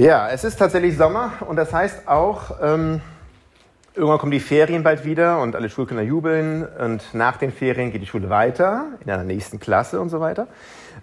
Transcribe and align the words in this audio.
Ja, 0.00 0.28
es 0.28 0.44
ist 0.44 0.60
tatsächlich 0.60 0.96
Sommer 0.96 1.32
und 1.40 1.56
das 1.56 1.72
heißt 1.72 2.06
auch, 2.06 2.52
ähm, 2.62 3.00
irgendwann 3.96 4.18
kommen 4.18 4.30
die 4.30 4.38
Ferien 4.38 4.84
bald 4.84 5.04
wieder 5.04 5.40
und 5.40 5.56
alle 5.56 5.68
Schulkinder 5.68 6.04
jubeln 6.04 6.64
und 6.64 7.02
nach 7.14 7.36
den 7.36 7.50
Ferien 7.50 7.90
geht 7.90 8.00
die 8.00 8.06
Schule 8.06 8.30
weiter 8.30 8.84
in 9.04 9.10
einer 9.10 9.24
nächsten 9.24 9.58
Klasse 9.58 10.00
und 10.00 10.08
so 10.08 10.20
weiter. 10.20 10.46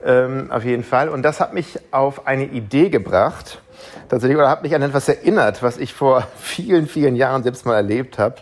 Ähm, 0.02 0.50
auf 0.50 0.63
jeden 0.63 0.86
Fall. 0.86 1.10
Und 1.10 1.23
das 1.23 1.42
hat 1.42 1.54
mich 1.54 1.78
auf 1.92 2.26
eine 2.26 2.46
Idee 2.46 2.89
gebracht, 2.89 3.62
tatsächlich, 4.08 4.38
oder 4.38 4.50
hat 4.50 4.63
mich 4.63 4.73
an 4.73 4.81
etwas 4.81 5.09
erinnert, 5.09 5.62
was 5.62 5.77
ich 5.77 5.93
vor 5.93 6.25
vielen, 6.39 6.87
vielen 6.87 7.17
Jahren 7.17 7.43
selbst 7.43 7.65
mal 7.65 7.75
erlebt 7.75 8.17
habe. 8.17 8.35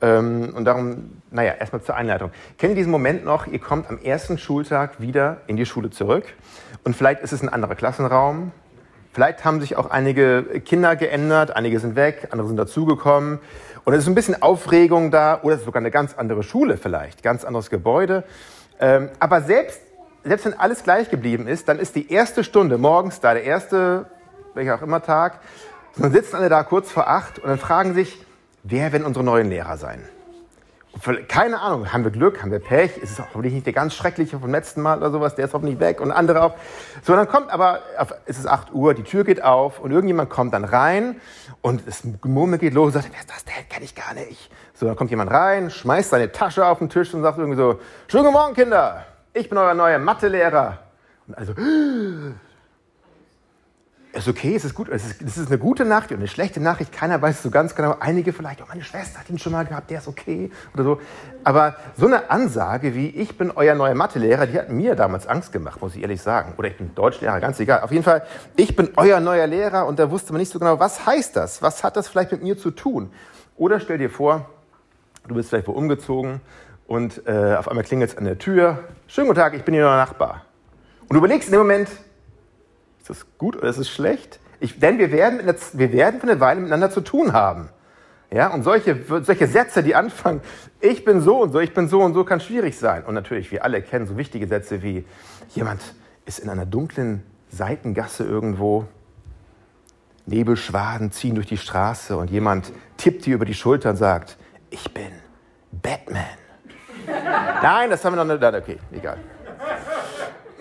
Ähm, 0.00 0.54
und 0.56 0.64
darum, 0.64 1.20
naja, 1.30 1.52
erstmal 1.60 1.82
zur 1.82 1.94
Einleitung. 1.94 2.30
Kennt 2.56 2.70
ihr 2.70 2.76
diesen 2.76 2.90
Moment 2.90 3.26
noch? 3.26 3.46
Ihr 3.46 3.58
kommt 3.58 3.90
am 3.90 3.98
ersten 3.98 4.38
Schultag 4.38 5.02
wieder 5.02 5.42
in 5.46 5.58
die 5.58 5.66
Schule 5.66 5.90
zurück 5.90 6.24
und 6.84 6.96
vielleicht 6.96 7.20
ist 7.20 7.32
es 7.32 7.42
ein 7.42 7.50
anderer 7.50 7.74
Klassenraum, 7.74 8.50
Vielleicht 9.14 9.44
haben 9.44 9.60
sich 9.60 9.76
auch 9.76 9.90
einige 9.90 10.42
Kinder 10.64 10.96
geändert, 10.96 11.54
einige 11.54 11.78
sind 11.78 11.94
weg, 11.94 12.28
andere 12.30 12.48
sind 12.48 12.56
dazugekommen. 12.56 13.38
Und 13.84 13.94
es 13.94 14.00
ist 14.00 14.08
ein 14.08 14.16
bisschen 14.16 14.42
Aufregung 14.42 15.12
da, 15.12 15.40
oder 15.42 15.54
es 15.54 15.60
ist 15.60 15.66
sogar 15.66 15.80
eine 15.80 15.92
ganz 15.92 16.14
andere 16.14 16.42
Schule 16.42 16.76
vielleicht, 16.76 17.22
ganz 17.22 17.44
anderes 17.44 17.70
Gebäude. 17.70 18.24
Ähm, 18.80 19.10
aber 19.20 19.42
selbst, 19.42 19.80
selbst 20.24 20.46
wenn 20.46 20.58
alles 20.58 20.82
gleich 20.82 21.10
geblieben 21.10 21.46
ist, 21.46 21.68
dann 21.68 21.78
ist 21.78 21.94
die 21.94 22.10
erste 22.10 22.42
Stunde 22.42 22.76
morgens 22.76 23.20
da, 23.20 23.34
der 23.34 23.44
erste, 23.44 24.06
welcher 24.54 24.74
auch 24.74 24.82
immer 24.82 25.00
Tag, 25.00 25.38
dann 25.96 26.10
sitzen 26.10 26.34
alle 26.34 26.48
da 26.48 26.64
kurz 26.64 26.90
vor 26.90 27.06
acht 27.06 27.38
und 27.38 27.48
dann 27.48 27.58
fragen 27.58 27.94
sich, 27.94 28.20
wer 28.64 28.92
werden 28.92 29.04
unsere 29.04 29.24
neuen 29.24 29.48
Lehrer 29.48 29.76
sein? 29.76 30.02
Keine 31.28 31.60
Ahnung, 31.60 31.92
haben 31.92 32.04
wir 32.04 32.10
Glück, 32.10 32.40
haben 32.40 32.50
wir 32.50 32.60
Pech, 32.60 32.96
ist 32.98 33.10
es 33.12 33.18
hoffentlich 33.18 33.52
nicht 33.52 33.66
der 33.66 33.72
ganz 33.72 33.94
schreckliche 33.94 34.38
vom 34.38 34.50
letzten 34.50 34.80
Mal 34.80 34.98
oder 34.98 35.10
sowas, 35.10 35.34
der 35.34 35.46
ist 35.46 35.54
hoffentlich 35.54 35.80
weg 35.80 36.00
und 36.00 36.12
andere 36.12 36.42
auch. 36.42 36.54
So, 37.02 37.14
dann 37.14 37.28
kommt 37.28 37.50
aber, 37.50 37.80
es 38.26 38.38
ist 38.38 38.46
8 38.46 38.72
Uhr, 38.72 38.94
die 38.94 39.02
Tür 39.02 39.24
geht 39.24 39.42
auf 39.42 39.80
und 39.80 39.90
irgendjemand 39.90 40.30
kommt 40.30 40.54
dann 40.54 40.64
rein 40.64 41.20
und 41.60 41.86
das 41.86 42.02
Gemurmel 42.22 42.58
geht 42.58 42.74
los 42.74 42.86
und 42.86 42.92
sagt, 42.92 43.08
wer 43.12 43.20
ist 43.20 43.30
das 43.30 43.44
denn? 43.44 43.68
Kenn 43.68 43.82
ich 43.82 43.94
gar 43.94 44.14
nicht. 44.14 44.50
So, 44.72 44.86
dann 44.86 44.96
kommt 44.96 45.10
jemand 45.10 45.30
rein, 45.30 45.70
schmeißt 45.70 46.10
seine 46.10 46.32
Tasche 46.32 46.66
auf 46.66 46.78
den 46.78 46.88
Tisch 46.88 47.12
und 47.12 47.22
sagt 47.22 47.38
irgendwie 47.38 47.58
so, 47.58 47.80
schönen 48.06 48.24
guten 48.24 48.34
Morgen, 48.34 48.54
Kinder, 48.54 49.04
ich 49.32 49.48
bin 49.48 49.58
euer 49.58 49.74
neuer 49.74 49.98
Mathelehrer. 49.98 50.78
Und 51.26 51.36
also, 51.36 51.54
ist 54.14 54.28
okay, 54.28 54.54
es 54.54 54.64
ist 54.64 54.74
gut, 54.74 54.88
es 54.88 55.04
ist, 55.04 55.22
es 55.22 55.36
ist 55.36 55.48
eine 55.48 55.58
gute 55.58 55.84
Nachricht 55.84 56.12
und 56.12 56.18
eine 56.18 56.28
schlechte 56.28 56.60
Nachricht. 56.60 56.92
Keiner 56.92 57.20
weiß 57.20 57.36
es 57.36 57.42
so 57.42 57.50
ganz 57.50 57.74
genau. 57.74 57.96
Einige 57.98 58.32
vielleicht, 58.32 58.62
oh, 58.62 58.66
meine 58.68 58.82
Schwester 58.82 59.18
hat 59.18 59.28
ihn 59.28 59.38
schon 59.38 59.52
mal 59.52 59.64
gehabt, 59.64 59.90
der 59.90 59.98
ist 59.98 60.08
okay 60.08 60.50
oder 60.72 60.84
so. 60.84 61.00
Aber 61.42 61.76
so 61.96 62.06
eine 62.06 62.30
Ansage 62.30 62.94
wie, 62.94 63.08
ich 63.08 63.36
bin 63.36 63.50
euer 63.50 63.74
neuer 63.74 63.94
Mathelehrer, 63.94 64.46
die 64.46 64.58
hat 64.58 64.70
mir 64.70 64.94
damals 64.94 65.26
Angst 65.26 65.52
gemacht, 65.52 65.80
muss 65.82 65.96
ich 65.96 66.02
ehrlich 66.02 66.22
sagen. 66.22 66.54
Oder 66.56 66.68
ich 66.68 66.76
bin 66.76 66.94
Deutschlehrer, 66.94 67.40
ganz 67.40 67.58
egal. 67.58 67.80
Auf 67.80 67.90
jeden 67.90 68.04
Fall, 68.04 68.22
ich 68.56 68.76
bin 68.76 68.90
euer 68.96 69.20
neuer 69.20 69.46
Lehrer 69.46 69.86
und 69.86 69.98
da 69.98 70.10
wusste 70.10 70.32
man 70.32 70.40
nicht 70.40 70.52
so 70.52 70.58
genau, 70.58 70.78
was 70.78 71.06
heißt 71.06 71.34
das? 71.34 71.60
Was 71.60 71.82
hat 71.82 71.96
das 71.96 72.08
vielleicht 72.08 72.30
mit 72.30 72.42
mir 72.42 72.56
zu 72.56 72.70
tun? 72.70 73.10
Oder 73.56 73.80
stell 73.80 73.98
dir 73.98 74.10
vor, 74.10 74.48
du 75.26 75.34
bist 75.34 75.48
vielleicht 75.48 75.66
wo 75.66 75.72
umgezogen 75.72 76.40
und 76.86 77.26
äh, 77.26 77.56
auf 77.56 77.68
einmal 77.68 77.84
klingelt 77.84 78.12
es 78.12 78.16
an 78.16 78.24
der 78.24 78.38
Tür. 78.38 78.84
Schönen 79.08 79.26
guten 79.26 79.40
Tag, 79.40 79.54
ich 79.54 79.64
bin 79.64 79.74
Ihr 79.74 79.82
neuer 79.82 79.96
Nachbar. 79.96 80.44
Und 81.02 81.14
du 81.14 81.18
überlegst 81.18 81.48
in 81.48 81.52
dem 81.52 81.60
Moment, 81.60 81.88
ist 83.04 83.10
das 83.10 83.26
gut 83.36 83.54
oder 83.54 83.68
ist 83.68 83.76
es 83.76 83.90
schlecht? 83.90 84.40
Ich, 84.60 84.80
denn 84.80 84.98
wir 84.98 85.12
werden, 85.12 85.40
wir 85.74 85.92
werden 85.92 86.20
für 86.20 86.26
eine 86.26 86.40
Weile 86.40 86.60
miteinander 86.60 86.90
zu 86.90 87.02
tun 87.02 87.34
haben. 87.34 87.68
Ja, 88.30 88.48
und 88.48 88.62
solche, 88.62 88.98
solche 89.22 89.46
Sätze, 89.46 89.82
die 89.82 89.94
anfangen, 89.94 90.40
ich 90.80 91.04
bin 91.04 91.20
so 91.20 91.42
und 91.42 91.52
so, 91.52 91.60
ich 91.60 91.74
bin 91.74 91.86
so 91.86 92.00
und 92.00 92.14
so, 92.14 92.24
kann 92.24 92.40
schwierig 92.40 92.78
sein. 92.78 93.04
Und 93.04 93.12
natürlich, 93.12 93.52
wir 93.52 93.62
alle 93.62 93.82
kennen 93.82 94.06
so 94.06 94.16
wichtige 94.16 94.46
Sätze 94.46 94.82
wie, 94.82 95.04
jemand 95.50 95.82
ist 96.24 96.38
in 96.38 96.48
einer 96.48 96.64
dunklen 96.64 97.22
Seitengasse 97.50 98.24
irgendwo, 98.24 98.86
Nebelschwaden 100.24 101.12
ziehen 101.12 101.34
durch 101.34 101.46
die 101.46 101.58
Straße 101.58 102.16
und 102.16 102.30
jemand 102.30 102.72
tippt 102.96 103.26
dir 103.26 103.34
über 103.34 103.44
die 103.44 103.52
Schulter 103.52 103.90
und 103.90 103.96
sagt, 103.96 104.38
ich 104.70 104.94
bin 104.94 105.12
Batman. 105.70 106.24
Nein, 107.62 107.90
das 107.90 108.02
haben 108.02 108.16
wir 108.16 108.24
noch 108.24 108.40
nicht, 108.40 108.42
okay, 108.42 108.78
egal. 108.92 109.18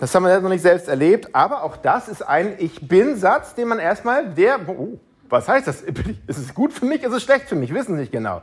Das 0.04 0.14
haben 0.14 0.26
wir 0.26 0.42
noch 0.42 0.50
nicht 0.50 0.64
selbst 0.64 0.90
erlebt, 0.90 1.34
aber 1.34 1.64
auch 1.64 1.78
das 1.78 2.10
ist 2.10 2.24
ein 2.24 2.56
Ich 2.58 2.90
bin-Satz, 2.90 3.56
den 3.56 3.70
man 3.70 3.80
erstmal, 3.80 4.28
der, 4.34 4.60
oh, 4.68 5.00
was 5.30 5.48
heißt 5.48 5.66
das? 5.66 5.82
Ist 5.82 6.40
es 6.40 6.54
gut 6.54 6.74
für 6.74 6.84
mich, 6.84 7.04
ist 7.04 7.14
es 7.14 7.24
schlecht 7.24 7.48
für 7.48 7.56
mich? 7.56 7.74
Wissen 7.74 7.96
nicht 7.96 8.12
genau. 8.12 8.42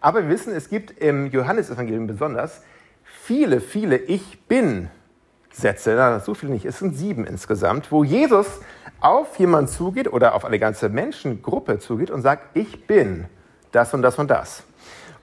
Aber 0.00 0.22
wir 0.22 0.28
wissen, 0.28 0.54
es 0.54 0.68
gibt 0.68 0.96
im 1.02 1.26
Johannesevangelium 1.26 2.06
besonders 2.06 2.62
viele, 3.02 3.60
viele 3.60 3.96
Ich 3.96 4.40
bin-Sätze, 4.46 5.94
na, 5.96 6.20
so 6.20 6.34
viele 6.34 6.52
nicht, 6.52 6.64
es 6.64 6.78
sind 6.78 6.96
sieben 6.96 7.26
insgesamt, 7.26 7.90
wo 7.90 8.04
Jesus 8.04 8.46
auf 9.00 9.36
jemanden 9.36 9.66
zugeht 9.66 10.12
oder 10.12 10.36
auf 10.36 10.44
eine 10.44 10.60
ganze 10.60 10.90
Menschengruppe 10.90 11.80
zugeht 11.80 12.12
und 12.12 12.22
sagt, 12.22 12.56
ich 12.56 12.86
bin 12.86 13.24
das 13.72 13.92
und 13.94 14.02
das 14.02 14.16
und 14.16 14.30
das. 14.30 14.62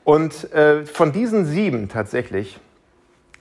Und 0.04 0.52
äh, 0.52 0.86
von 0.86 1.14
diesen 1.14 1.46
sieben 1.46 1.88
tatsächlich 1.88 2.60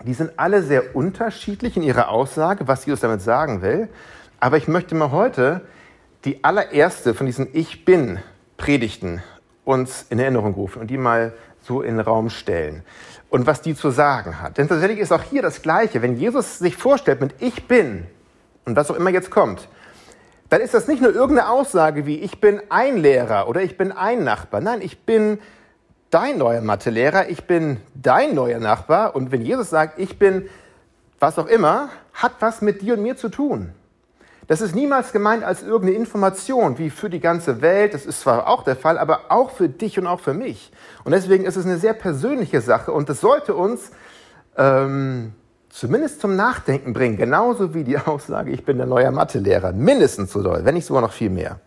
die 0.05 0.15
sind 0.15 0.33
alle 0.37 0.63
sehr 0.63 0.95
unterschiedlich 0.95 1.77
in 1.77 1.83
ihrer 1.83 2.09
Aussage, 2.09 2.69
was 2.69 2.87
Jesus 2.87 3.01
damit 3.01 3.23
sagen 3.23 3.63
will. 3.63 3.89
Aber 4.41 4.57
ich 4.57 4.69
möchte 4.69 4.95
mal 4.95 5.11
heute 5.11 5.63
die 6.25 6.45
allererste 6.45 7.15
von 7.15 7.27
diesen 7.27 7.49
Ich 7.53 7.85
bin 7.85 8.19
Predigten 8.57 9.23
uns 9.65 10.07
in 10.09 10.19
Erinnerung 10.19 10.55
rufen 10.55 10.81
und 10.81 10.89
die 10.89 10.99
mal 10.99 11.33
so 11.61 11.83
in 11.83 11.97
den 11.97 12.01
Raum 12.01 12.31
stellen 12.31 12.83
und 13.31 13.47
was 13.47 13.61
die 13.61 13.75
zu 13.75 13.91
sagen 13.91 14.41
hat. 14.41 14.59
Denn 14.59 14.69
tatsächlich 14.69 15.01
ist 15.01 15.13
auch 15.13 15.23
hier 15.23 15.43
das 15.43 15.63
Gleiche. 15.63 16.03
Wenn 16.03 16.17
Jesus 16.17 16.59
sich 16.59 16.77
vorstellt 16.77 17.21
mit 17.21 17.35
Ich 17.41 17.67
bin 17.67 18.07
und 18.65 18.77
was 18.77 18.91
auch 18.91 18.97
immer 18.97 19.11
jetzt 19.11 19.31
kommt, 19.31 19.69
dann 20.49 20.61
ist 20.61 20.75
das 20.75 20.87
nicht 20.87 21.03
nur 21.03 21.13
irgendeine 21.13 21.51
Aussage 21.51 22.07
wie 22.07 22.21
Ich 22.21 22.41
bin 22.41 22.61
ein 22.69 22.97
Lehrer 22.97 23.49
oder 23.49 23.63
ich 23.63 23.77
bin 23.77 23.91
ein 23.91 24.23
Nachbar. 24.23 24.61
Nein, 24.61 24.81
ich 24.81 25.01
bin 25.01 25.39
dein 26.11 26.39
neuer 26.39 26.61
Mathelehrer, 26.61 27.29
ich 27.29 27.45
bin 27.45 27.79
dein 27.95 28.35
neuer 28.35 28.59
Nachbar. 28.59 29.15
Und 29.15 29.33
wenn 29.33 29.43
Jesus 29.43 29.71
sagt, 29.71 29.99
ich 29.99 30.19
bin 30.19 30.49
was 31.19 31.39
auch 31.39 31.47
immer, 31.47 31.89
hat 32.13 32.33
was 32.41 32.63
mit 32.63 32.83
dir 32.83 32.95
und 32.95 33.03
mir 33.03 33.17
zu 33.17 33.29
tun. 33.29 33.73
Das 34.49 34.61
ist 34.61 34.77
niemals 34.77 35.13
gemeint 35.13 35.43
als 35.43 35.63
irgendeine 35.63 35.99
Information, 35.99 36.79
wie 36.79 36.91
für 36.91 37.11
die 37.11 37.19
ganze 37.19 37.63
Welt. 37.63 37.95
Das 37.95 38.07
ist 38.07 38.21
zwar 38.21 38.47
auch 38.47 38.63
der 38.63 38.77
Fall, 38.77 38.97
aber 38.97 39.23
auch 39.31 39.51
für 39.51 39.69
dich 39.69 39.99
und 39.99 40.07
auch 40.07 40.21
für 40.21 40.35
mich. 40.35 40.71
Und 41.05 41.13
deswegen 41.13 41.45
ist 41.45 41.57
es 41.57 41.65
eine 41.65 41.79
sehr 41.79 41.95
persönliche 41.95 42.61
Sache 42.61 42.93
und 42.93 43.09
das 43.09 43.21
sollte 43.21 43.55
uns 43.55 43.91
ähm, 44.57 45.33
zumindest 45.69 46.21
zum 46.21 46.37
Nachdenken 46.37 46.93
bringen. 46.93 47.17
Genauso 47.17 47.75
wie 47.75 47.83
die 47.83 47.99
Aussage, 48.07 48.53
ich 48.53 48.65
bin 48.65 48.77
der 48.77 48.87
neue 48.87 49.11
Mathelehrer. 49.11 49.73
Mindestens 49.73 50.33
so 50.33 50.43
doll, 50.43 50.65
wenn 50.65 50.75
nicht 50.75 50.87
sogar 50.87 51.03
noch 51.03 51.13
viel 51.13 51.31
mehr. 51.31 51.59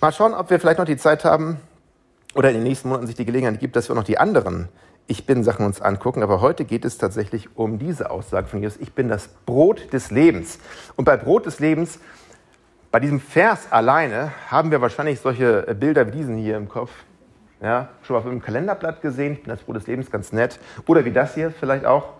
Mal 0.00 0.12
schauen, 0.12 0.34
ob 0.34 0.50
wir 0.50 0.60
vielleicht 0.60 0.78
noch 0.78 0.86
die 0.86 0.96
Zeit 0.96 1.24
haben, 1.24 1.58
oder 2.34 2.50
in 2.50 2.56
den 2.56 2.64
nächsten 2.64 2.88
Monaten 2.88 3.06
sich 3.06 3.16
die 3.16 3.24
Gelegenheit 3.24 3.60
gibt, 3.60 3.76
dass 3.76 3.88
wir 3.88 3.94
noch 3.94 4.04
die 4.04 4.18
anderen 4.18 4.68
Ich 5.06 5.24
bin 5.24 5.42
Sachen 5.42 5.64
uns 5.64 5.80
angucken. 5.80 6.22
Aber 6.22 6.40
heute 6.40 6.64
geht 6.64 6.84
es 6.84 6.98
tatsächlich 6.98 7.56
um 7.56 7.78
diese 7.78 8.10
Aussage 8.10 8.46
von 8.46 8.62
Jesus. 8.62 8.78
Ich 8.80 8.92
bin 8.92 9.08
das 9.08 9.28
Brot 9.28 9.92
des 9.92 10.10
Lebens. 10.10 10.58
Und 10.96 11.04
bei 11.04 11.16
Brot 11.16 11.46
des 11.46 11.60
Lebens, 11.60 11.98
bei 12.90 13.00
diesem 13.00 13.20
Vers 13.20 13.72
alleine, 13.72 14.32
haben 14.48 14.70
wir 14.70 14.80
wahrscheinlich 14.80 15.20
solche 15.20 15.62
Bilder 15.74 16.06
wie 16.06 16.10
diesen 16.10 16.36
hier 16.36 16.56
im 16.56 16.68
Kopf. 16.68 16.90
Ja, 17.60 17.88
schon 18.02 18.14
mal 18.14 18.20
auf 18.20 18.26
einem 18.26 18.42
Kalenderblatt 18.42 19.00
gesehen. 19.00 19.32
Ich 19.32 19.42
bin 19.42 19.50
das 19.50 19.60
Brot 19.62 19.76
des 19.76 19.86
Lebens, 19.86 20.10
ganz 20.10 20.32
nett. 20.32 20.60
Oder 20.86 21.04
wie 21.04 21.10
das 21.10 21.34
hier 21.34 21.50
vielleicht 21.50 21.86
auch. 21.86 22.12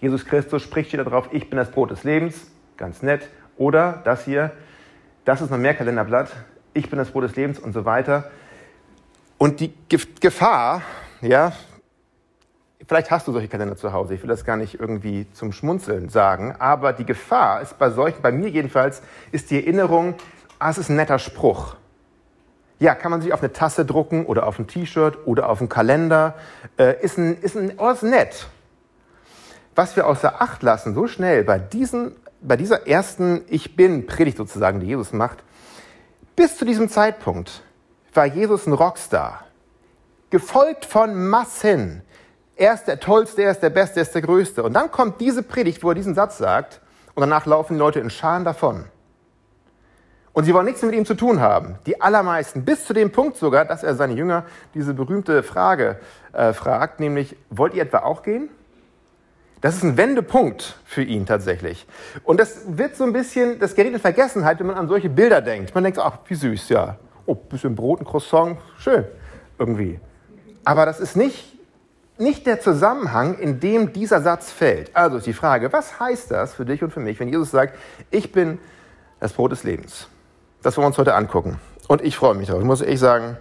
Jesus 0.00 0.26
Christus 0.26 0.62
spricht 0.62 0.90
hier 0.90 1.02
darauf, 1.02 1.28
ich 1.32 1.48
bin 1.48 1.56
das 1.56 1.70
Brot 1.70 1.92
des 1.92 2.04
Lebens, 2.04 2.50
ganz 2.76 3.02
nett. 3.02 3.28
Oder 3.56 4.00
das 4.04 4.24
hier, 4.24 4.50
das 5.24 5.40
ist 5.40 5.50
noch 5.50 5.58
mehr 5.58 5.74
Kalenderblatt, 5.74 6.32
ich 6.74 6.90
bin 6.90 6.98
das 6.98 7.10
Brot 7.10 7.24
des 7.24 7.36
Lebens 7.36 7.58
und 7.60 7.72
so 7.72 7.84
weiter. 7.84 8.30
Und 9.42 9.58
die 9.58 9.74
Gefahr, 10.20 10.82
ja, 11.20 11.52
vielleicht 12.86 13.10
hast 13.10 13.26
du 13.26 13.32
solche 13.32 13.48
Kalender 13.48 13.76
zu 13.76 13.92
Hause, 13.92 14.14
ich 14.14 14.22
will 14.22 14.28
das 14.28 14.44
gar 14.44 14.56
nicht 14.56 14.78
irgendwie 14.78 15.26
zum 15.32 15.50
Schmunzeln 15.50 16.10
sagen, 16.10 16.54
aber 16.60 16.92
die 16.92 17.04
Gefahr 17.04 17.60
ist 17.60 17.76
bei 17.76 17.90
solchen, 17.90 18.22
bei 18.22 18.30
mir 18.30 18.48
jedenfalls, 18.48 19.02
ist 19.32 19.50
die 19.50 19.56
Erinnerung, 19.56 20.14
ah, 20.60 20.70
es 20.70 20.78
ist 20.78 20.90
ein 20.90 20.94
netter 20.94 21.18
Spruch. 21.18 21.74
Ja, 22.78 22.94
kann 22.94 23.10
man 23.10 23.20
sich 23.20 23.32
auf 23.32 23.42
eine 23.42 23.52
Tasse 23.52 23.84
drucken 23.84 24.26
oder 24.26 24.46
auf 24.46 24.60
ein 24.60 24.68
T-Shirt 24.68 25.18
oder 25.26 25.48
auf 25.48 25.58
einen 25.58 25.68
Kalender. 25.68 26.36
Äh, 26.78 27.02
ist, 27.02 27.18
ein, 27.18 27.36
ist, 27.40 27.56
ein, 27.56 27.72
oh, 27.78 27.90
ist 27.90 28.04
nett. 28.04 28.46
Was 29.74 29.96
wir 29.96 30.06
außer 30.06 30.40
Acht 30.40 30.62
lassen, 30.62 30.94
so 30.94 31.08
schnell 31.08 31.42
bei, 31.42 31.58
diesen, 31.58 32.14
bei 32.42 32.56
dieser 32.56 32.86
ersten 32.86 33.42
Ich 33.48 33.74
Bin-Predigt 33.74 34.36
sozusagen, 34.36 34.78
die 34.78 34.86
Jesus 34.86 35.12
macht, 35.12 35.42
bis 36.36 36.56
zu 36.58 36.64
diesem 36.64 36.88
Zeitpunkt 36.88 37.64
war 38.16 38.26
Jesus 38.26 38.66
ein 38.66 38.72
Rockstar. 38.72 39.44
Gefolgt 40.30 40.84
von 40.84 41.28
Massen. 41.28 42.02
Er 42.56 42.74
ist 42.74 42.84
der 42.84 43.00
Tollste, 43.00 43.42
er 43.42 43.50
ist 43.50 43.62
der 43.62 43.70
Beste, 43.70 44.00
er 44.00 44.02
ist 44.02 44.14
der 44.14 44.22
Größte. 44.22 44.62
Und 44.62 44.74
dann 44.74 44.90
kommt 44.90 45.20
diese 45.20 45.42
Predigt, 45.42 45.82
wo 45.82 45.90
er 45.90 45.94
diesen 45.94 46.14
Satz 46.14 46.38
sagt, 46.38 46.80
und 47.14 47.20
danach 47.20 47.46
laufen 47.46 47.74
die 47.74 47.78
Leute 47.78 48.00
in 48.00 48.10
Scharen 48.10 48.44
davon. 48.44 48.86
Und 50.32 50.44
sie 50.44 50.54
wollen 50.54 50.64
nichts 50.64 50.82
mit 50.82 50.94
ihm 50.94 51.04
zu 51.04 51.14
tun 51.14 51.40
haben. 51.40 51.76
Die 51.84 52.00
allermeisten, 52.00 52.64
bis 52.64 52.86
zu 52.86 52.94
dem 52.94 53.12
Punkt 53.12 53.36
sogar, 53.36 53.66
dass 53.66 53.82
er 53.82 53.94
seine 53.94 54.14
Jünger 54.14 54.46
diese 54.72 54.94
berühmte 54.94 55.42
Frage 55.42 55.98
äh, 56.32 56.54
fragt, 56.54 57.00
nämlich, 57.00 57.36
wollt 57.50 57.74
ihr 57.74 57.82
etwa 57.82 57.98
auch 57.98 58.22
gehen? 58.22 58.48
Das 59.60 59.76
ist 59.76 59.84
ein 59.84 59.96
Wendepunkt 59.96 60.76
für 60.84 61.02
ihn 61.02 61.26
tatsächlich. 61.26 61.86
Und 62.24 62.40
das 62.40 62.62
wird 62.66 62.96
so 62.96 63.04
ein 63.04 63.12
bisschen, 63.12 63.60
das 63.60 63.74
gerät 63.74 63.92
in 63.92 64.00
Vergessenheit, 64.00 64.58
wenn 64.58 64.66
man 64.66 64.76
an 64.76 64.88
solche 64.88 65.08
Bilder 65.08 65.40
denkt. 65.40 65.74
Man 65.74 65.84
denkt 65.84 65.98
ach, 65.98 66.18
wie 66.26 66.34
süß, 66.34 66.70
ja. 66.70 66.96
Oh, 67.26 67.34
bisschen 67.34 67.74
Brot, 67.74 68.00
ein 68.00 68.04
Croissant, 68.04 68.58
schön, 68.78 69.04
irgendwie. 69.58 70.00
Aber 70.64 70.86
das 70.86 71.00
ist 71.00 71.16
nicht, 71.16 71.56
nicht 72.18 72.46
der 72.46 72.60
Zusammenhang, 72.60 73.38
in 73.38 73.60
dem 73.60 73.92
dieser 73.92 74.20
Satz 74.20 74.50
fällt. 74.50 74.94
Also 74.94 75.18
ist 75.18 75.26
die 75.26 75.32
Frage, 75.32 75.72
was 75.72 76.00
heißt 76.00 76.30
das 76.30 76.54
für 76.54 76.64
dich 76.64 76.82
und 76.82 76.92
für 76.92 77.00
mich, 77.00 77.18
wenn 77.20 77.28
Jesus 77.28 77.50
sagt, 77.50 77.78
ich 78.10 78.32
bin 78.32 78.58
das 79.20 79.32
Brot 79.32 79.52
des 79.52 79.64
Lebens? 79.64 80.08
Das 80.62 80.76
wollen 80.76 80.84
wir 80.84 80.88
uns 80.88 80.98
heute 80.98 81.14
angucken. 81.14 81.58
Und 81.88 82.02
ich 82.02 82.16
freue 82.16 82.34
mich 82.34 82.46
darauf. 82.46 82.62
Ich 82.62 82.66
muss 82.66 82.80
ehrlich 82.80 83.00
sagen, 83.00 83.36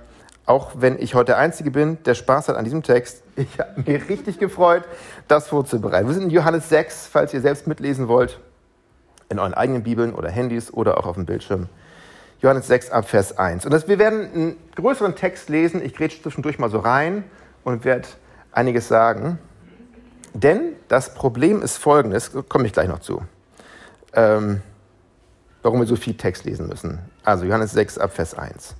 auch 0.45 0.71
wenn 0.75 0.99
ich 0.99 1.13
heute 1.13 1.27
der 1.27 1.37
Einzige 1.37 1.71
bin, 1.71 2.01
der 2.03 2.15
Spaß 2.15 2.49
hat 2.49 2.55
an 2.55 2.65
diesem 2.65 2.83
Text. 2.83 3.23
Ich 3.35 3.59
habe 3.59 3.81
mich 3.81 4.09
richtig 4.09 4.39
gefreut, 4.39 4.83
das 5.27 5.47
vorzubereiten. 5.47 6.07
Wir 6.07 6.13
sind 6.13 6.23
in 6.23 6.29
Johannes 6.29 6.69
6, 6.69 7.07
falls 7.07 7.33
ihr 7.33 7.41
selbst 7.41 7.65
mitlesen 7.65 8.07
wollt, 8.07 8.39
in 9.29 9.39
euren 9.39 9.53
eigenen 9.53 9.83
Bibeln 9.83 10.13
oder 10.13 10.29
Handys 10.29 10.71
oder 10.71 10.97
auch 10.97 11.05
auf 11.05 11.15
dem 11.15 11.25
Bildschirm. 11.25 11.69
Johannes 12.41 12.67
6 12.67 12.89
ab 12.89 13.07
Vers 13.07 13.37
1. 13.37 13.65
Und 13.65 13.71
das, 13.71 13.87
wir 13.87 13.99
werden 13.99 14.31
einen 14.33 14.57
größeren 14.75 15.15
Text 15.15 15.49
lesen. 15.49 15.83
Ich 15.83 15.95
grätsche 15.95 16.21
zwischendurch 16.21 16.57
mal 16.57 16.69
so 16.69 16.79
rein 16.79 17.23
und 17.63 17.85
werde 17.85 18.07
einiges 18.51 18.87
sagen. 18.87 19.37
Denn 20.33 20.73
das 20.87 21.13
Problem 21.13 21.61
ist 21.61 21.77
folgendes, 21.77 22.31
komme 22.49 22.65
ich 22.65 22.73
gleich 22.73 22.87
noch 22.87 22.99
zu. 22.99 23.21
Ähm, 24.13 24.61
warum 25.61 25.79
wir 25.79 25.87
so 25.87 25.95
viel 25.95 26.15
Text 26.15 26.45
lesen 26.45 26.67
müssen. 26.67 26.99
Also 27.23 27.45
Johannes 27.45 27.71
6 27.71 27.99
ab 27.99 28.13
Vers 28.13 28.33
1. 28.33 28.75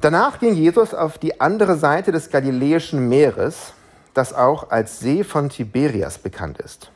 Danach 0.00 0.40
ging 0.40 0.54
Jesus 0.54 0.94
auf 0.94 1.18
die 1.18 1.40
andere 1.40 1.76
Seite 1.76 2.10
des 2.10 2.30
Galiläischen 2.30 3.08
Meeres, 3.08 3.72
das 4.14 4.34
auch 4.34 4.70
als 4.70 4.98
See 4.98 5.22
von 5.22 5.48
Tiberias 5.48 6.18
bekannt 6.18 6.58
ist. 6.58 6.90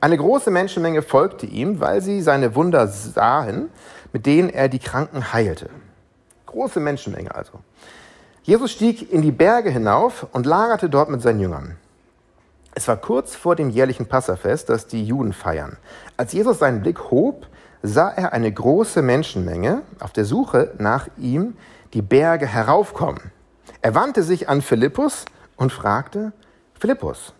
Eine 0.00 0.16
große 0.16 0.52
Menschenmenge 0.52 1.02
folgte 1.02 1.46
ihm, 1.46 1.80
weil 1.80 2.02
sie 2.02 2.22
seine 2.22 2.54
Wunder 2.54 2.86
sahen, 2.86 3.70
mit 4.16 4.24
denen 4.24 4.48
er 4.48 4.70
die 4.70 4.78
Kranken 4.78 5.34
heilte. 5.34 5.68
Große 6.46 6.80
Menschenmenge 6.80 7.34
also. 7.34 7.60
Jesus 8.44 8.72
stieg 8.72 9.12
in 9.12 9.20
die 9.20 9.30
Berge 9.30 9.68
hinauf 9.68 10.26
und 10.32 10.46
lagerte 10.46 10.88
dort 10.88 11.10
mit 11.10 11.20
seinen 11.20 11.38
Jüngern. 11.38 11.76
Es 12.74 12.88
war 12.88 12.96
kurz 12.96 13.34
vor 13.34 13.56
dem 13.56 13.68
jährlichen 13.68 14.06
Passafest, 14.06 14.70
das 14.70 14.86
die 14.86 15.04
Juden 15.04 15.34
feiern. 15.34 15.76
Als 16.16 16.32
Jesus 16.32 16.60
seinen 16.60 16.80
Blick 16.80 17.10
hob, 17.10 17.46
sah 17.82 18.08
er 18.08 18.32
eine 18.32 18.50
große 18.50 19.02
Menschenmenge 19.02 19.82
auf 20.00 20.12
der 20.12 20.24
Suche 20.24 20.72
nach 20.78 21.08
ihm, 21.18 21.54
die 21.92 22.00
Berge 22.00 22.46
heraufkommen. 22.46 23.20
Er 23.82 23.94
wandte 23.94 24.22
sich 24.22 24.48
an 24.48 24.62
Philippus 24.62 25.26
und 25.56 25.74
fragte, 25.74 26.32
Philippus, 26.80 27.34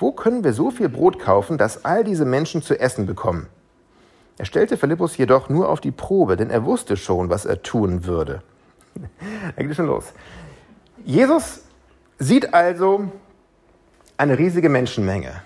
wo 0.00 0.10
können 0.10 0.42
wir 0.42 0.52
so 0.52 0.72
viel 0.72 0.88
Brot 0.88 1.20
kaufen, 1.20 1.58
dass 1.58 1.84
all 1.84 2.02
diese 2.02 2.24
Menschen 2.24 2.60
zu 2.60 2.76
essen 2.80 3.06
bekommen? 3.06 3.46
Er 4.38 4.44
stellte 4.44 4.76
Philippus 4.76 5.16
jedoch 5.16 5.48
nur 5.48 5.68
auf 5.68 5.80
die 5.80 5.90
Probe, 5.90 6.36
denn 6.36 6.50
er 6.50 6.64
wusste 6.64 6.96
schon, 6.96 7.28
was 7.28 7.44
er 7.44 7.62
tun 7.62 8.04
würde. 8.04 8.42
da 9.56 9.62
geht 9.62 9.76
schon 9.76 9.86
los. 9.86 10.12
Jesus 11.04 11.62
sieht 12.18 12.54
also 12.54 13.10
eine 14.16 14.38
riesige 14.38 14.68
Menschenmenge. 14.68 15.42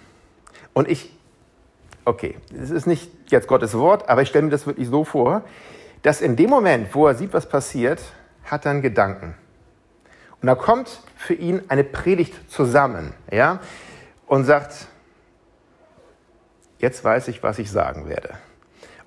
Und 0.72 0.88
ich, 0.88 1.16
okay, 2.04 2.36
es 2.52 2.70
ist 2.70 2.86
nicht 2.86 3.10
jetzt 3.30 3.48
Gottes 3.48 3.74
Wort, 3.74 4.08
aber 4.08 4.22
ich 4.22 4.28
stelle 4.28 4.44
mir 4.44 4.50
das 4.50 4.66
wirklich 4.66 4.88
so 4.88 5.04
vor, 5.04 5.42
dass 6.02 6.20
in 6.20 6.36
dem 6.36 6.50
Moment, 6.50 6.94
wo 6.94 7.06
er 7.06 7.14
sieht, 7.14 7.32
was 7.32 7.48
passiert, 7.48 8.02
hat 8.44 8.64
er 8.66 8.72
einen 8.72 8.82
Gedanken. 8.82 9.34
Und 10.40 10.46
da 10.46 10.54
kommt 10.54 11.00
für 11.16 11.34
ihn 11.34 11.62
eine 11.68 11.84
Predigt 11.84 12.50
zusammen, 12.50 13.14
ja, 13.32 13.60
und 14.26 14.44
sagt, 14.44 14.86
jetzt 16.78 17.02
weiß 17.02 17.28
ich, 17.28 17.42
was 17.42 17.58
ich 17.58 17.70
sagen 17.70 18.08
werde. 18.08 18.34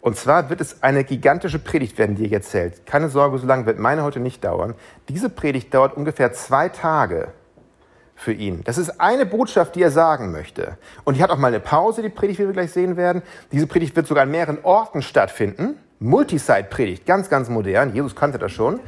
Und 0.01 0.15
zwar 0.15 0.49
wird 0.49 0.61
es 0.61 0.81
eine 0.81 1.03
gigantische 1.03 1.59
Predigt 1.59 1.97
werden, 1.97 2.15
die 2.15 2.23
er 2.23 2.29
jetzt 2.29 2.53
hält. 2.53 2.85
Keine 2.85 3.09
Sorge, 3.09 3.37
so 3.37 3.45
lange 3.45 3.65
wird 3.65 3.79
meine 3.79 4.03
heute 4.03 4.19
nicht 4.19 4.43
dauern. 4.43 4.75
Diese 5.09 5.29
Predigt 5.29 5.73
dauert 5.73 5.97
ungefähr 5.97 6.31
zwei 6.31 6.69
Tage 6.69 7.29
für 8.15 8.33
ihn. 8.33 8.63
Das 8.63 8.77
ist 8.77 9.01
eine 9.01 9.25
Botschaft, 9.25 9.75
die 9.75 9.81
er 9.81 9.91
sagen 9.91 10.31
möchte. 10.31 10.77
Und 11.03 11.17
die 11.17 11.23
hat 11.23 11.29
auch 11.31 11.37
mal 11.37 11.47
eine 11.47 11.59
Pause, 11.59 12.01
die 12.01 12.09
Predigt, 12.09 12.39
wie 12.39 12.45
wir 12.45 12.53
gleich 12.53 12.71
sehen 12.71 12.97
werden. 12.97 13.21
Diese 13.51 13.67
Predigt 13.67 13.95
wird 13.95 14.07
sogar 14.07 14.23
an 14.23 14.31
mehreren 14.31 14.59
Orten 14.63 15.01
stattfinden. 15.01 15.77
Multisite-Predigt, 15.99 17.05
ganz, 17.05 17.29
ganz 17.29 17.49
modern. 17.49 17.93
Jesus 17.93 18.15
kannte 18.15 18.37
das 18.37 18.51
schon. 18.51 18.79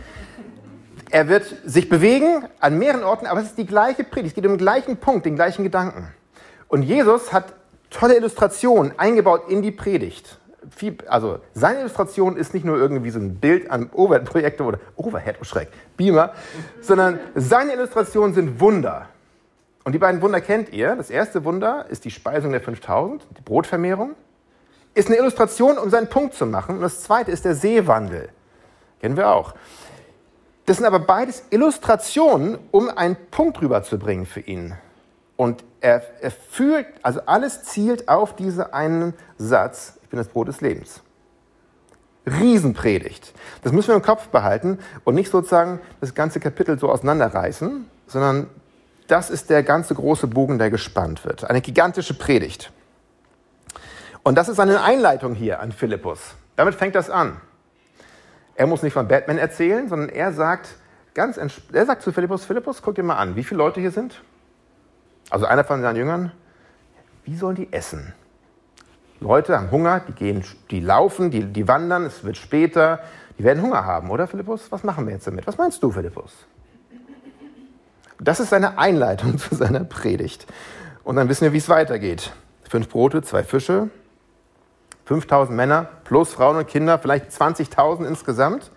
Er 1.09 1.27
wird 1.27 1.43
sich 1.65 1.89
bewegen 1.89 2.45
an 2.61 2.77
mehreren 2.79 3.03
Orten, 3.03 3.25
aber 3.25 3.41
es 3.41 3.47
ist 3.47 3.57
die 3.57 3.65
gleiche 3.65 4.05
Predigt. 4.05 4.31
Es 4.31 4.35
geht 4.35 4.45
um 4.45 4.53
den 4.53 4.57
gleichen 4.57 4.95
Punkt, 4.95 5.25
den 5.25 5.35
gleichen 5.35 5.63
Gedanken. 5.63 6.07
Und 6.69 6.83
Jesus 6.83 7.33
hat 7.33 7.53
tolle 7.89 8.15
Illustrationen 8.15 8.97
eingebaut 8.97 9.49
in 9.49 9.61
die 9.61 9.71
Predigt. 9.71 10.39
Viel, 10.73 10.97
also 11.07 11.39
seine 11.53 11.81
Illustration 11.81 12.37
ist 12.37 12.53
nicht 12.53 12.65
nur 12.65 12.77
irgendwie 12.77 13.09
so 13.11 13.19
ein 13.19 13.35
Bild 13.35 13.69
an 13.69 13.89
Overhead-Projektor 13.91 14.67
oder 14.67 14.79
Overhead, 14.95 15.35
oh 15.41 15.43
Schreck, 15.43 15.69
Beamer, 15.97 16.33
sondern 16.79 17.19
seine 17.35 17.73
Illustrationen 17.73 18.33
sind 18.33 18.59
Wunder. 18.59 19.09
Und 19.83 19.93
die 19.93 19.99
beiden 19.99 20.21
Wunder 20.21 20.41
kennt 20.41 20.71
ihr. 20.71 20.95
Das 20.95 21.09
erste 21.09 21.43
Wunder 21.43 21.85
ist 21.89 22.05
die 22.05 22.11
Speisung 22.11 22.51
der 22.51 22.61
5000, 22.61 23.23
die 23.37 23.41
Brotvermehrung. 23.41 24.15
Ist 24.93 25.07
eine 25.07 25.17
Illustration, 25.17 25.77
um 25.77 25.89
seinen 25.89 26.07
Punkt 26.07 26.35
zu 26.35 26.45
machen. 26.45 26.75
Und 26.75 26.81
das 26.81 27.01
zweite 27.01 27.31
ist 27.31 27.45
der 27.45 27.55
Seewandel. 27.55 28.29
Kennen 28.99 29.17
wir 29.17 29.29
auch. 29.29 29.55
Das 30.65 30.77
sind 30.77 30.85
aber 30.85 30.99
beides 30.99 31.43
Illustrationen, 31.49 32.57
um 32.71 32.89
einen 32.89 33.17
Punkt 33.31 33.61
rüberzubringen 33.61 34.25
für 34.25 34.41
ihn. 34.41 34.75
Und 35.35 35.63
er, 35.79 36.03
er 36.21 36.29
fühlt, 36.29 36.85
also 37.01 37.21
alles 37.25 37.63
zielt 37.63 38.07
auf 38.07 38.35
diesen 38.35 38.71
einen 38.71 39.15
Satz, 39.37 39.97
bin 40.11 40.17
das 40.17 40.27
Brot 40.27 40.47
des 40.47 40.61
Lebens. 40.61 41.01
Riesenpredigt. 42.27 43.33
Das 43.63 43.71
müssen 43.71 43.87
wir 43.87 43.95
im 43.95 44.03
Kopf 44.03 44.27
behalten 44.27 44.77
und 45.03 45.15
nicht 45.15 45.31
sozusagen 45.31 45.79
das 45.99 46.13
ganze 46.13 46.39
Kapitel 46.39 46.77
so 46.77 46.91
auseinanderreißen, 46.91 47.85
sondern 48.05 48.47
das 49.07 49.31
ist 49.31 49.49
der 49.49 49.63
ganze 49.63 49.95
große 49.95 50.27
Bogen, 50.27 50.59
der 50.59 50.69
gespannt 50.69 51.25
wird. 51.25 51.49
Eine 51.49 51.61
gigantische 51.61 52.13
Predigt. 52.13 52.71
Und 54.23 54.35
das 54.35 54.49
ist 54.49 54.59
eine 54.59 54.81
Einleitung 54.83 55.33
hier 55.33 55.59
an 55.59 55.71
Philippus. 55.71 56.35
Damit 56.55 56.75
fängt 56.75 56.93
das 56.93 57.09
an. 57.09 57.41
Er 58.53 58.67
muss 58.67 58.83
nicht 58.83 58.93
von 58.93 59.07
Batman 59.07 59.39
erzählen, 59.39 59.89
sondern 59.89 60.09
er 60.09 60.31
sagt 60.31 60.75
ganz 61.13 61.37
er 61.37 61.85
sagt 61.85 62.03
zu 62.03 62.11
Philippus, 62.11 62.45
Philippus, 62.45 62.81
guck 62.81 62.95
dir 62.95 63.03
mal 63.03 63.17
an, 63.17 63.35
wie 63.35 63.43
viele 63.43 63.57
Leute 63.57 63.81
hier 63.81 63.91
sind. 63.91 64.21
Also 65.31 65.45
einer 65.45 65.63
von 65.63 65.81
seinen 65.81 65.95
Jüngern, 65.95 66.31
wie 67.23 67.35
sollen 67.35 67.55
die 67.55 67.73
essen? 67.73 68.13
Leute 69.21 69.55
haben 69.55 69.69
Hunger, 69.69 69.99
die 69.99 70.13
gehen, 70.13 70.43
die 70.71 70.79
laufen, 70.79 71.29
die, 71.29 71.45
die 71.45 71.67
wandern, 71.67 72.05
es 72.05 72.23
wird 72.23 72.37
später, 72.37 72.99
die 73.37 73.43
werden 73.43 73.61
Hunger 73.61 73.85
haben, 73.85 74.09
oder 74.09 74.27
Philippus? 74.27 74.71
Was 74.71 74.83
machen 74.83 75.05
wir 75.05 75.13
jetzt 75.13 75.27
damit? 75.27 75.45
Was 75.45 75.57
meinst 75.57 75.81
du, 75.83 75.91
Philippus? 75.91 76.33
Das 78.19 78.39
ist 78.39 78.49
seine 78.49 78.79
Einleitung 78.79 79.37
zu 79.37 79.53
seiner 79.55 79.83
Predigt. 79.83 80.47
Und 81.03 81.15
dann 81.15 81.29
wissen 81.29 81.43
wir, 81.43 81.53
wie 81.53 81.57
es 81.57 81.69
weitergeht. 81.69 82.33
Fünf 82.67 82.89
Brote, 82.89 83.21
zwei 83.21 83.43
Fische, 83.43 83.89
5000 85.05 85.55
Männer 85.55 85.87
plus 86.03 86.33
Frauen 86.33 86.57
und 86.57 86.67
Kinder, 86.67 86.97
vielleicht 86.97 87.29
20.000 87.29 88.07
insgesamt. 88.07 88.71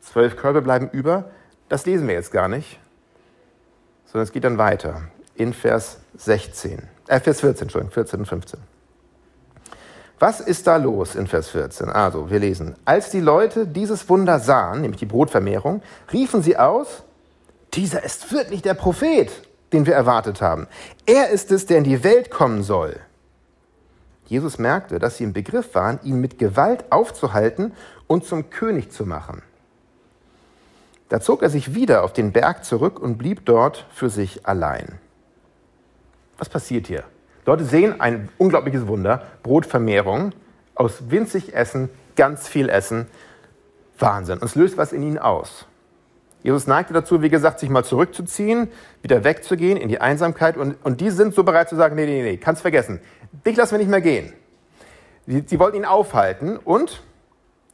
Zwölf 0.00 0.36
Körbe 0.36 0.60
bleiben 0.60 0.90
über. 0.90 1.30
Das 1.70 1.86
lesen 1.86 2.06
wir 2.08 2.14
jetzt 2.14 2.30
gar 2.30 2.48
nicht, 2.48 2.78
sondern 4.06 4.24
es 4.24 4.32
geht 4.32 4.44
dann 4.44 4.58
weiter 4.58 5.02
in 5.34 5.54
Vers 5.54 6.00
16, 6.16 6.88
äh, 7.06 7.20
Vers 7.20 7.40
14, 7.40 7.64
Entschuldigung, 7.64 7.92
14 7.92 8.20
und 8.20 8.26
15. 8.26 8.60
Was 10.18 10.40
ist 10.40 10.66
da 10.66 10.76
los 10.76 11.14
in 11.14 11.26
Vers 11.26 11.50
14? 11.50 11.90
Also, 11.90 12.28
wir 12.30 12.40
lesen, 12.40 12.74
als 12.84 13.10
die 13.10 13.20
Leute 13.20 13.66
dieses 13.66 14.08
Wunder 14.08 14.40
sahen, 14.40 14.80
nämlich 14.80 14.98
die 14.98 15.06
Brotvermehrung, 15.06 15.82
riefen 16.12 16.42
sie 16.42 16.56
aus, 16.56 17.04
dieser 17.74 18.02
ist 18.02 18.32
wirklich 18.32 18.62
der 18.62 18.74
Prophet, 18.74 19.30
den 19.72 19.86
wir 19.86 19.94
erwartet 19.94 20.40
haben. 20.40 20.66
Er 21.06 21.30
ist 21.30 21.52
es, 21.52 21.66
der 21.66 21.78
in 21.78 21.84
die 21.84 22.02
Welt 22.02 22.30
kommen 22.30 22.62
soll. 22.62 22.98
Jesus 24.26 24.58
merkte, 24.58 24.98
dass 24.98 25.16
sie 25.16 25.24
im 25.24 25.32
Begriff 25.32 25.74
waren, 25.74 26.00
ihn 26.02 26.20
mit 26.20 26.38
Gewalt 26.38 26.90
aufzuhalten 26.90 27.72
und 28.06 28.24
zum 28.24 28.50
König 28.50 28.90
zu 28.90 29.06
machen. 29.06 29.42
Da 31.08 31.20
zog 31.20 31.42
er 31.42 31.48
sich 31.48 31.74
wieder 31.74 32.02
auf 32.02 32.12
den 32.12 32.32
Berg 32.32 32.64
zurück 32.64 33.00
und 33.00 33.16
blieb 33.16 33.46
dort 33.46 33.86
für 33.94 34.10
sich 34.10 34.46
allein. 34.46 34.98
Was 36.36 36.48
passiert 36.48 36.86
hier? 36.86 37.04
Leute 37.48 37.64
sehen 37.64 37.98
ein 37.98 38.28
unglaubliches 38.36 38.86
Wunder, 38.88 39.22
Brotvermehrung, 39.42 40.32
aus 40.74 41.10
winzig 41.10 41.54
Essen, 41.54 41.88
ganz 42.14 42.46
viel 42.46 42.68
Essen. 42.68 43.06
Wahnsinn. 43.98 44.36
Und 44.38 44.44
es 44.44 44.54
löst 44.54 44.76
was 44.76 44.92
in 44.92 45.02
ihnen 45.02 45.16
aus. 45.16 45.66
Jesus 46.42 46.66
neigte 46.66 46.92
dazu, 46.92 47.22
wie 47.22 47.30
gesagt, 47.30 47.58
sich 47.58 47.70
mal 47.70 47.84
zurückzuziehen, 47.84 48.68
wieder 49.00 49.24
wegzugehen 49.24 49.78
in 49.78 49.88
die 49.88 49.98
Einsamkeit. 49.98 50.58
Und, 50.58 50.76
und 50.84 51.00
die 51.00 51.08
sind 51.08 51.34
so 51.34 51.42
bereit 51.42 51.70
zu 51.70 51.76
sagen, 51.76 51.96
nee, 51.96 52.04
nee, 52.04 52.22
nee, 52.22 52.36
kannst 52.36 52.60
vergessen. 52.60 53.00
Dich 53.46 53.56
lassen 53.56 53.72
wir 53.72 53.78
nicht 53.78 53.90
mehr 53.90 54.02
gehen. 54.02 54.34
Sie, 55.26 55.42
sie 55.46 55.58
wollten 55.58 55.78
ihn 55.78 55.86
aufhalten 55.86 56.58
und 56.58 57.02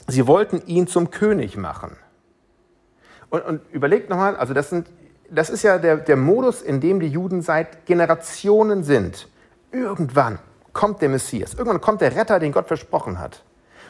sie 0.06 0.28
wollten 0.28 0.62
ihn 0.66 0.86
zum 0.86 1.10
König 1.10 1.56
machen. 1.56 1.96
Und, 3.28 3.44
und 3.44 3.60
überlegt 3.72 4.08
nochmal, 4.08 4.36
also 4.36 4.54
das, 4.54 4.70
sind, 4.70 4.86
das 5.30 5.50
ist 5.50 5.64
ja 5.64 5.78
der, 5.78 5.96
der 5.96 6.16
Modus, 6.16 6.62
in 6.62 6.80
dem 6.80 7.00
die 7.00 7.08
Juden 7.08 7.42
seit 7.42 7.86
Generationen 7.86 8.84
sind. 8.84 9.26
Irgendwann 9.74 10.38
kommt 10.72 11.02
der 11.02 11.08
Messias, 11.08 11.54
irgendwann 11.54 11.80
kommt 11.80 12.00
der 12.00 12.14
Retter, 12.16 12.38
den 12.38 12.52
Gott 12.52 12.66
versprochen 12.66 13.18
hat. 13.18 13.42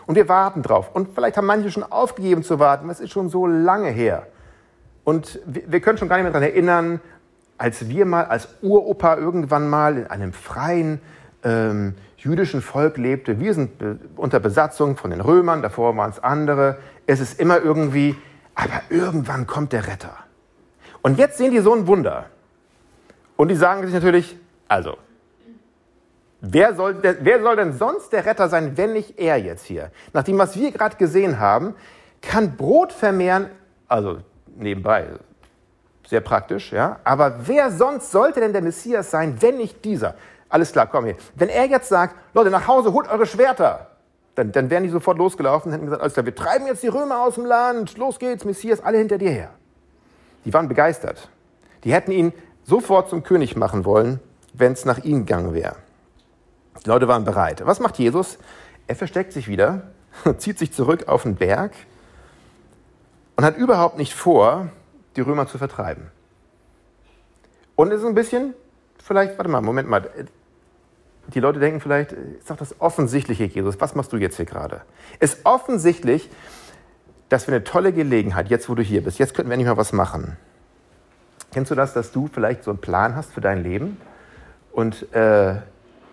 Und 0.07 0.17
wir 0.17 0.29
warten 0.29 0.63
drauf. 0.63 0.91
Und 0.93 1.15
vielleicht 1.15 1.37
haben 1.37 1.47
manche 1.47 1.71
schon 1.71 1.83
aufgegeben 1.83 2.43
zu 2.43 2.59
warten, 2.59 2.91
es 2.91 3.01
ist 3.01 3.13
schon 3.13 3.29
so 3.29 3.47
lange 3.47 3.89
her. 3.89 4.27
Und 5.05 5.41
wir 5.47 5.81
können 5.81 5.99
schon 5.99 6.09
gar 6.09 6.17
nicht 6.17 6.25
mehr 6.25 6.33
daran 6.33 6.49
erinnern, 6.49 7.01
als 7.59 7.89
wir 7.89 8.05
mal 8.05 8.25
als 8.25 8.49
Uropa 8.63 9.17
irgendwann 9.17 9.69
mal 9.69 9.99
in 9.99 10.07
einem 10.07 10.33
freien 10.33 11.01
ähm, 11.43 11.95
jüdischen 12.17 12.63
Volk 12.63 12.97
lebte. 12.97 13.39
Wir 13.39 13.55
sind 13.55 13.71
unter 14.17 14.41
Besatzung 14.41 14.97
von 14.97 15.11
den 15.11 15.21
Römern, 15.21 15.63
davor 15.63 15.97
waren 15.97 16.11
es 16.11 16.23
andere. 16.23 16.79
Es 17.07 17.21
ist 17.21 17.39
immer 17.39 17.61
irgendwie, 17.61 18.17
aber 18.55 18.81
irgendwann 18.89 19.47
kommt 19.47 19.73
der 19.73 19.87
Retter. 19.87 20.17
Und 21.03 21.19
jetzt 21.19 21.37
sehen 21.37 21.51
die 21.51 21.61
so 21.61 21.75
ein 21.75 21.87
Wunder. 21.87 22.27
Und 23.37 23.49
die 23.49 23.57
sagen 23.57 23.85
sich 23.85 23.93
natürlich, 23.93 24.39
also, 24.69 24.97
wer 26.45 26.75
soll, 26.75 26.95
denn, 26.95 27.19
wer 27.21 27.43
soll 27.43 27.57
denn 27.57 27.73
sonst 27.73 28.13
der 28.13 28.27
Retter 28.27 28.49
sein, 28.49 28.77
wenn 28.77 28.93
nicht 28.93 29.19
er 29.19 29.37
jetzt 29.37 29.65
hier? 29.65 29.91
Nach 30.13 30.23
dem, 30.23 30.39
was 30.39 30.57
wir 30.57 30.71
gerade 30.73 30.97
gesehen 30.97 31.39
haben, 31.39 31.75
kann 32.21 32.57
Brot 32.57 32.93
vermehren, 32.93 33.51
also 33.89 34.19
nebenbei, 34.57 35.07
sehr 36.07 36.21
praktisch, 36.21 36.73
ja. 36.73 37.01
Aber 37.05 37.47
wer 37.47 37.71
sonst 37.71 38.11
sollte 38.11 38.41
denn 38.41 38.53
der 38.53 38.63
Messias 38.63 39.11
sein, 39.11 39.37
wenn 39.41 39.57
nicht 39.57 39.85
dieser? 39.85 40.15
Alles 40.49 40.73
klar, 40.73 40.87
komm 40.87 41.07
hier. 41.07 41.17
Wenn 41.35 41.49
er 41.49 41.67
jetzt 41.67 41.89
sagt, 41.89 42.17
Leute, 42.35 42.51
nach 42.51 42.69
Hause, 42.69 42.93
holt 42.93 43.09
eure 43.09 43.27
Schwerter, 43.27 43.91
dann, 44.35 44.53
dann 44.53 44.71
wären 44.71 44.83
die 44.83 44.89
sofort 44.89 45.19
losgelaufen 45.19 45.69
und 45.69 45.75
hätten 45.75 45.87
gesagt, 45.87 46.03
alles 46.03 46.15
klar, 46.15 46.27
wir 46.27 46.35
treiben 46.35 46.67
jetzt 46.67 46.83
die 46.83 46.89
Römer 46.89 47.21
aus 47.21 47.37
dem 47.37 47.47
Land, 47.47 47.97
los 47.99 48.19
geht's, 48.19 48.45
Messias, 48.45 48.81
alle 48.81 48.99
hinter 48.99 49.19
dir 49.19 49.31
her. 49.31 49.51
Die 50.45 50.53
waren 50.53 50.69
begeistert. 50.69 51.29
Die 51.85 51.93
hätten 51.93 52.11
ihn 52.11 52.33
sofort 52.65 53.09
zum 53.09 53.23
König 53.23 53.57
machen 53.57 53.85
wollen, 53.85 54.21
wenn 54.53 54.73
es 54.73 54.85
nach 54.85 54.99
ihm 54.99 55.27
gegangen 55.27 55.55
wäre. 55.55 55.77
Die 56.83 56.89
Leute 56.89 57.09
waren 57.09 57.25
bereit. 57.25 57.65
Was 57.65 57.81
macht 57.81 57.99
Jesus? 57.99 58.39
Er 58.87 58.97
versteckt 58.97 59.33
sich 59.33 59.49
wieder, 59.49 59.83
zieht 60.39 60.59
sich 60.59 60.73
zurück 60.73 61.09
auf 61.09 61.23
den 61.23 61.37
Berg 61.37 61.73
und 63.37 63.45
hat 63.45 63.57
überhaupt 63.57 63.99
nicht 63.99 64.15
vor, 64.15 64.69
die 65.17 65.21
Römer 65.21 65.47
zu 65.47 65.59
vertreiben. 65.59 66.11
Und 67.77 67.91
ist 67.91 68.05
ein 68.05 68.15
bisschen, 68.15 68.55
vielleicht, 69.03 69.39
warte 69.39 69.51
mal, 69.51 69.61
Moment 69.61 69.89
mal. 69.89 70.09
Die 71.29 71.41
Leute 71.41 71.59
denken 71.59 71.81
vielleicht, 71.81 72.13
ist 72.13 72.51
doch 72.51 72.57
das 72.57 72.81
Offensichtliche, 72.81 73.45
Jesus, 73.45 73.81
was 73.81 73.95
machst 73.95 74.13
du 74.13 74.19
jetzt 74.19 74.37
hier 74.37 74.45
gerade? 74.45 74.83
Ist 75.21 75.39
offensichtlich, 75.45 76.29
dass 77.31 77.47
wir 77.47 77.55
eine 77.55 77.65
tolle 77.65 77.93
Gelegenheit, 77.93 78.51
jetzt 78.51 78.69
wo 78.69 78.75
du 78.75 78.83
hier 78.83 79.03
bist, 79.03 79.19
jetzt 79.19 79.35
könnten 79.35 79.49
wir 79.51 79.55
endlich 79.55 79.69
mal 79.69 79.79
was 79.79 79.93
machen. 79.93 80.37
Kennst 81.53 81.71
du 81.71 81.75
das, 81.75 81.95
dass 81.95 82.13
du 82.13 82.29
vielleicht 82.29 82.63
so 82.63 82.71
einen 82.71 82.81
Plan 82.81 83.17
hast 83.17 83.33
für 83.33 83.41
dein 83.41 83.63
Leben 83.63 83.97
und 84.73 85.13
äh, 85.15 85.57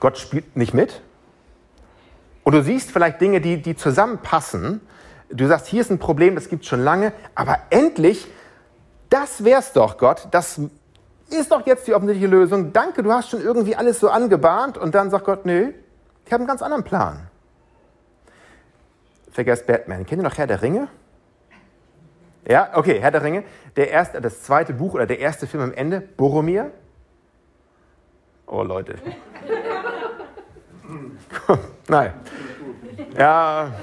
Gott 0.01 0.17
spielt 0.17 0.57
nicht 0.57 0.73
mit? 0.73 1.01
Und 2.43 2.53
du 2.53 2.61
siehst 2.61 2.91
vielleicht 2.91 3.21
Dinge, 3.21 3.39
die, 3.39 3.61
die 3.61 3.77
zusammenpassen. 3.77 4.81
Du 5.29 5.47
sagst, 5.47 5.67
hier 5.67 5.79
ist 5.79 5.91
ein 5.91 5.99
Problem, 5.99 6.35
das 6.35 6.49
gibt 6.49 6.63
es 6.63 6.67
schon 6.69 6.83
lange, 6.83 7.13
aber 7.35 7.59
endlich 7.69 8.27
das 9.11 9.43
wär's 9.43 9.73
doch, 9.73 9.97
Gott. 9.97 10.29
Das 10.31 10.59
ist 11.29 11.51
doch 11.51 11.65
jetzt 11.67 11.85
die 11.85 11.93
offensichtliche 11.93 12.31
Lösung. 12.31 12.71
Danke, 12.71 13.03
du 13.03 13.11
hast 13.11 13.29
schon 13.29 13.41
irgendwie 13.41 13.75
alles 13.75 13.99
so 13.99 14.09
angebahnt. 14.09 14.77
Und 14.77 14.95
dann 14.95 15.09
sagt 15.09 15.25
Gott, 15.25 15.45
nö, 15.45 15.73
ich 16.25 16.31
habe 16.31 16.41
einen 16.41 16.47
ganz 16.47 16.61
anderen 16.61 16.83
Plan. 16.83 17.27
Vergesst 19.29 19.67
Batman. 19.67 20.05
Kennt 20.05 20.21
ihr 20.21 20.27
noch 20.27 20.37
Herr 20.37 20.47
der 20.47 20.61
Ringe? 20.61 20.87
Ja, 22.47 22.71
okay, 22.73 22.99
Herr 23.01 23.11
der 23.11 23.21
Ringe. 23.21 23.43
Der 23.75 23.89
erste, 23.91 24.21
das 24.21 24.43
zweite 24.43 24.73
Buch 24.73 24.93
oder 24.93 25.05
der 25.05 25.19
erste 25.19 25.45
Film 25.45 25.63
am 25.63 25.73
Ende, 25.73 25.99
Boromir. 25.99 26.71
Oh, 28.47 28.63
Leute. 28.63 28.95
Nein. 31.91 32.13
Ja, 33.17 33.73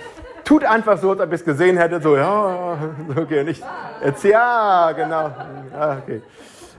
tut 0.42 0.64
einfach 0.64 0.96
so, 0.96 1.10
als 1.10 1.20
ob 1.20 1.28
ihr 1.28 1.34
es 1.34 1.44
gesehen 1.44 1.76
hättet, 1.76 2.02
so, 2.02 2.16
ja, 2.16 2.78
okay, 3.14 3.44
nicht, 3.44 3.62
jetzt, 4.02 4.24
ja, 4.24 4.92
genau, 4.92 5.30
okay. 5.98 6.22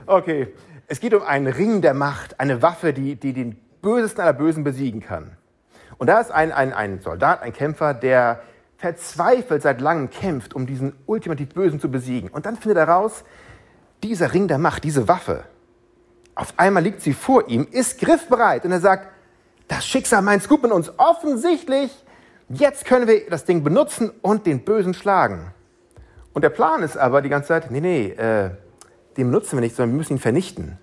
Okay, 0.06 0.48
es 0.88 0.98
geht 0.98 1.14
um 1.14 1.22
einen 1.22 1.46
Ring 1.46 1.82
der 1.82 1.94
Macht, 1.94 2.40
eine 2.40 2.62
Waffe, 2.62 2.92
die, 2.92 3.14
die 3.14 3.32
den 3.32 3.56
Bösesten 3.80 4.22
aller 4.22 4.32
Bösen 4.32 4.64
besiegen 4.64 5.02
kann. 5.02 5.36
Und 5.98 6.08
da 6.08 6.18
ist 6.18 6.32
ein, 6.32 6.50
ein, 6.50 6.72
ein 6.72 6.98
Soldat, 6.98 7.42
ein 7.42 7.52
Kämpfer, 7.52 7.94
der 7.94 8.40
verzweifelt 8.78 9.62
seit 9.62 9.80
langem 9.80 10.10
kämpft, 10.10 10.52
um 10.52 10.66
diesen 10.66 10.94
ultimativ 11.06 11.50
Bösen 11.50 11.78
zu 11.78 11.92
besiegen. 11.92 12.28
Und 12.28 12.44
dann 12.44 12.56
findet 12.56 12.78
er 12.78 12.88
raus, 12.88 13.22
dieser 14.02 14.34
Ring 14.34 14.48
der 14.48 14.58
Macht, 14.58 14.82
diese 14.82 15.06
Waffe, 15.06 15.44
auf 16.34 16.54
einmal 16.56 16.82
liegt 16.82 17.02
sie 17.02 17.12
vor 17.12 17.46
ihm, 17.46 17.68
ist 17.70 18.00
griffbereit 18.00 18.64
und 18.64 18.72
er 18.72 18.80
sagt, 18.80 19.06
das 19.70 19.86
Schicksal 19.86 20.20
meint 20.20 20.42
es 20.42 20.48
gut 20.48 20.62
mit 20.62 20.72
uns. 20.72 20.92
Offensichtlich 20.98 21.90
Jetzt 22.52 22.84
können 22.84 23.06
wir 23.06 23.30
das 23.30 23.44
Ding 23.44 23.62
benutzen 23.62 24.10
und 24.22 24.44
den 24.44 24.64
Bösen 24.64 24.92
schlagen. 24.92 25.54
Und 26.32 26.42
der 26.42 26.50
Plan 26.50 26.82
ist 26.82 26.96
aber 26.96 27.22
die 27.22 27.28
ganze 27.28 27.48
Zeit, 27.48 27.70
nee, 27.70 27.80
nee, 27.80 28.08
äh, 28.08 28.50
den 29.16 29.28
benutzen 29.28 29.56
wir 29.56 29.60
nicht, 29.60 29.76
sondern 29.76 29.92
wir 29.92 29.98
müssen 29.98 30.14
ihn 30.14 30.18
vernichten. 30.18 30.76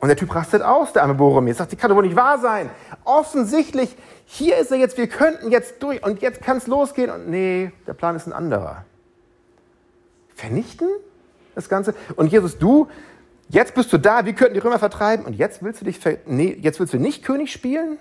Und 0.00 0.08
der 0.08 0.18
Typ 0.18 0.34
rastet 0.34 0.60
aus, 0.60 0.92
der 0.92 1.02
arme 1.02 1.14
Boromir. 1.14 1.54
Sagt, 1.54 1.72
das 1.72 1.78
kann 1.78 1.88
doch 1.88 1.96
wohl 1.96 2.04
nicht 2.04 2.16
wahr 2.16 2.38
sein. 2.38 2.68
Offensichtlich, 3.04 3.96
hier 4.26 4.58
ist 4.58 4.70
er 4.70 4.76
jetzt, 4.76 4.98
wir 4.98 5.06
könnten 5.06 5.50
jetzt 5.50 5.82
durch 5.82 6.04
und 6.04 6.20
jetzt 6.20 6.42
kann 6.42 6.58
es 6.58 6.66
losgehen. 6.66 7.10
Und 7.10 7.30
nee, 7.30 7.72
der 7.86 7.94
Plan 7.94 8.14
ist 8.14 8.26
ein 8.26 8.34
anderer. 8.34 8.84
Vernichten 10.34 10.88
das 11.54 11.70
Ganze? 11.70 11.94
Und 12.16 12.30
Jesus, 12.30 12.58
du, 12.58 12.88
jetzt 13.48 13.74
bist 13.74 13.92
du 13.92 13.98
da, 13.98 14.24
wir 14.24 14.32
könnten 14.32 14.54
die 14.54 14.60
Römer 14.60 14.78
vertreiben 14.78 15.26
und 15.26 15.34
jetzt 15.34 15.62
willst 15.62 15.80
du 15.80 15.84
dich, 15.84 16.00
nee, 16.26 16.56
jetzt 16.60 16.80
willst 16.80 16.94
du 16.94 16.98
nicht 16.98 17.24
König 17.24 17.52
spielen? 17.52 17.98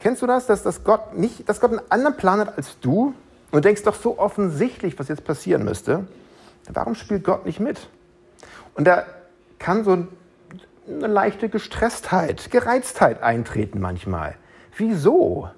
Kennst 0.00 0.22
du 0.22 0.26
das, 0.26 0.46
dass, 0.46 0.62
dass, 0.62 0.84
Gott 0.84 1.16
nicht, 1.16 1.48
dass 1.48 1.60
Gott 1.60 1.72
einen 1.72 1.80
anderen 1.90 2.16
Plan 2.16 2.40
hat 2.40 2.56
als 2.56 2.78
du? 2.80 3.14
Und 3.50 3.64
denkst 3.64 3.82
doch 3.82 3.94
so 3.94 4.18
offensichtlich, 4.18 4.98
was 4.98 5.08
jetzt 5.08 5.24
passieren 5.24 5.64
müsste. 5.64 6.06
Warum 6.70 6.94
spielt 6.94 7.24
Gott 7.24 7.46
nicht 7.46 7.60
mit? 7.60 7.88
Und 8.74 8.84
da 8.84 9.06
kann 9.58 9.84
so 9.84 10.06
eine 10.86 11.06
leichte 11.06 11.48
Gestresstheit, 11.48 12.50
Gereiztheit 12.50 13.22
eintreten 13.22 13.80
manchmal. 13.80 14.34
Wieso? 14.76 15.48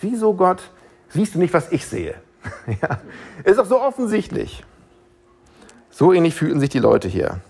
Wieso, 0.00 0.34
Gott, 0.34 0.70
siehst 1.08 1.34
du 1.34 1.38
nicht, 1.38 1.54
was 1.54 1.72
ich 1.72 1.86
sehe? 1.86 2.14
ja, 2.82 3.00
ist 3.44 3.58
doch 3.58 3.66
so 3.66 3.80
offensichtlich. 3.80 4.64
So 5.90 6.12
ähnlich 6.12 6.34
fühlten 6.34 6.60
sich 6.60 6.70
die 6.70 6.78
Leute 6.78 7.08
hier. 7.08 7.40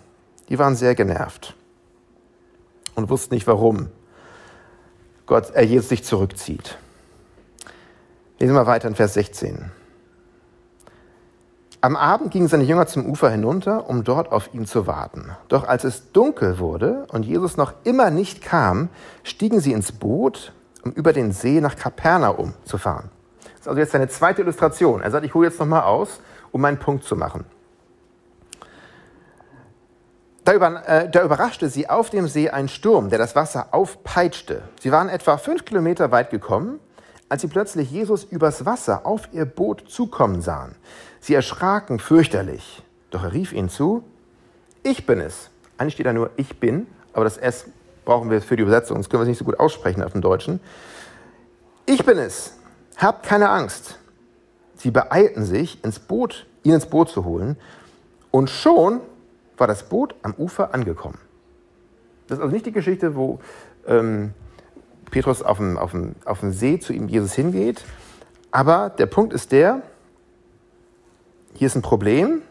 Die 0.49 0.59
waren 0.59 0.77
sehr 0.77 0.95
genervt 0.95 1.55
und 2.95 3.11
wussten 3.11 3.35
nicht 3.35 3.47
warum. 3.47 3.89
Gott, 5.27 5.51
er 5.51 5.65
Jesus 5.65 5.89
sich 5.89 6.05
zurückzieht. 6.05 6.79
Lesen 8.39 8.55
wir 8.55 8.67
weiter 8.67 8.89
in 8.89 8.95
Vers 8.95 9.15
16. 9.15 9.71
Am 11.81 11.97
Abend 11.97 12.31
gingen 12.31 12.49
seine 12.49 12.65
Jünger 12.65 12.87
zum 12.87 13.05
Ufer 13.07 13.29
hinunter, 13.31 13.89
um 13.91 14.05
dort 14.05 14.33
auf 14.33 14.55
ihn 14.55 14.65
zu 14.65 14.87
warten. 14.87 15.37
Doch 15.49 15.69
als 15.69 15.85
es 15.85 16.13
dunkel 16.13 16.59
wurde 16.59 17.07
und 17.13 17.27
Jesus 17.27 17.59
noch 17.59 17.75
immer 17.85 18.11
nicht 18.11 18.43
kam, 18.43 18.89
stiegen 19.23 19.61
sie 19.61 19.73
ins 19.73 19.93
Boot, 19.93 20.55
um 20.83 20.93
über 20.93 21.13
den 21.13 21.33
See 21.33 21.61
nach 21.61 21.77
Kapernaum 21.77 22.55
zu 22.65 22.79
fahren. 22.79 23.11
Das 23.43 23.61
ist 23.61 23.69
also 23.69 23.81
jetzt 23.81 23.93
seine 23.93 24.09
zweite 24.09 24.43
Illustration. 24.43 25.03
Er 25.03 25.11
sagt, 25.11 25.27
ich 25.27 25.35
hole 25.35 25.47
jetzt 25.47 25.61
nochmal 25.61 25.83
aus, 25.83 26.21
um 26.53 26.61
meinen 26.63 26.79
Punkt 26.79 27.05
zu 27.05 27.17
machen. 27.17 27.45
Da, 30.45 30.53
über, 30.53 30.87
äh, 30.87 31.09
da, 31.09 31.25
überraschte 31.25 31.71
sie 31.71 31.89
auf 31.89 32.11
dem 32.11 32.29
See 32.29 32.51
ein 32.51 32.69
Sturm, 32.69 33.09
der 33.09 33.19
das 33.19 33.35
Wasser 33.35 33.69
aufpeitschte. 33.73 34.63
Sie 34.79 34.93
waren 34.93 35.09
etwa 35.09 35.39
fünf 35.39 35.65
Kilometer 35.65 36.11
weit 36.11 36.31
gekommen, 36.31 36.81
als 37.31 37.41
sie 37.41 37.49
plötzlich 37.49 37.91
Jesus 37.91 38.25
übers 38.25 38.67
Wasser 38.67 39.07
auf 39.07 39.29
ihr 39.33 39.47
Boot 39.47 39.85
zukommen 39.89 40.43
sahen. 40.43 40.75
Sie 41.21 41.35
erschraken 41.35 41.99
fürchterlich. 41.99 42.83
Doch 43.11 43.25
er 43.25 43.33
rief 43.33 43.53
ihnen 43.55 43.71
zu, 43.71 44.05
ich 44.83 45.07
bin 45.07 45.21
es. 45.21 45.49
Eigentlich 45.79 45.95
steht 45.95 46.07
da 46.07 46.13
nur 46.13 46.31
ich 46.37 46.61
bin, 46.61 46.87
aber 47.15 47.25
das 47.25 47.39
S 47.39 47.65
brauchen 48.05 48.31
wir 48.31 48.43
für 48.43 48.57
die 48.57 48.63
Übersetzung, 48.63 48.99
das 48.99 49.09
können 49.09 49.23
wir 49.23 49.29
nicht 49.29 49.39
so 49.39 49.47
gut 49.47 49.59
aussprechen 49.59 50.03
auf 50.03 50.13
dem 50.13 50.21
Deutschen. 50.21 50.61
Ich 51.87 52.05
bin 52.05 52.19
es. 52.19 52.59
Habt 52.99 53.25
keine 53.25 53.49
Angst. 53.49 53.99
Sie 54.77 54.91
beeilten 54.91 55.45
sich, 55.45 55.83
ins 55.83 55.99
Boot, 55.99 56.47
ihn 56.65 56.75
ins 56.75 56.87
Boot 56.87 57.09
zu 57.09 57.25
holen. 57.25 57.57
Und 58.31 58.51
schon 58.51 59.01
war 59.57 59.67
das 59.67 59.89
Boot 59.89 60.15
am 60.23 60.35
Ufer 60.35 60.75
angekommen. 60.75 61.19
Das 62.27 62.39
ist 62.39 62.43
also 62.43 62.55
nicht 62.55 62.67
die 62.67 62.73
Geschichte, 62.73 63.15
wo 63.15 63.41
ähm, 63.87 64.33
Petrus 65.11 65.43
auf 65.43 65.59
dem, 65.59 65.79
auf, 65.79 65.93
dem, 65.93 66.15
auf 66.25 66.41
dem 66.41 66.53
See 66.53 66.79
zu 66.79 66.93
ihm 66.93 67.09
Jesus 67.09 67.35
hingeht. 67.35 67.85
Aber 68.51 68.91
der 68.91 69.07
Punkt 69.07 69.33
ist 69.33 69.53
der, 69.53 69.83
hier 71.55 71.67
ist 71.67 71.77
ein 71.77 71.83
Problem. 71.83 72.43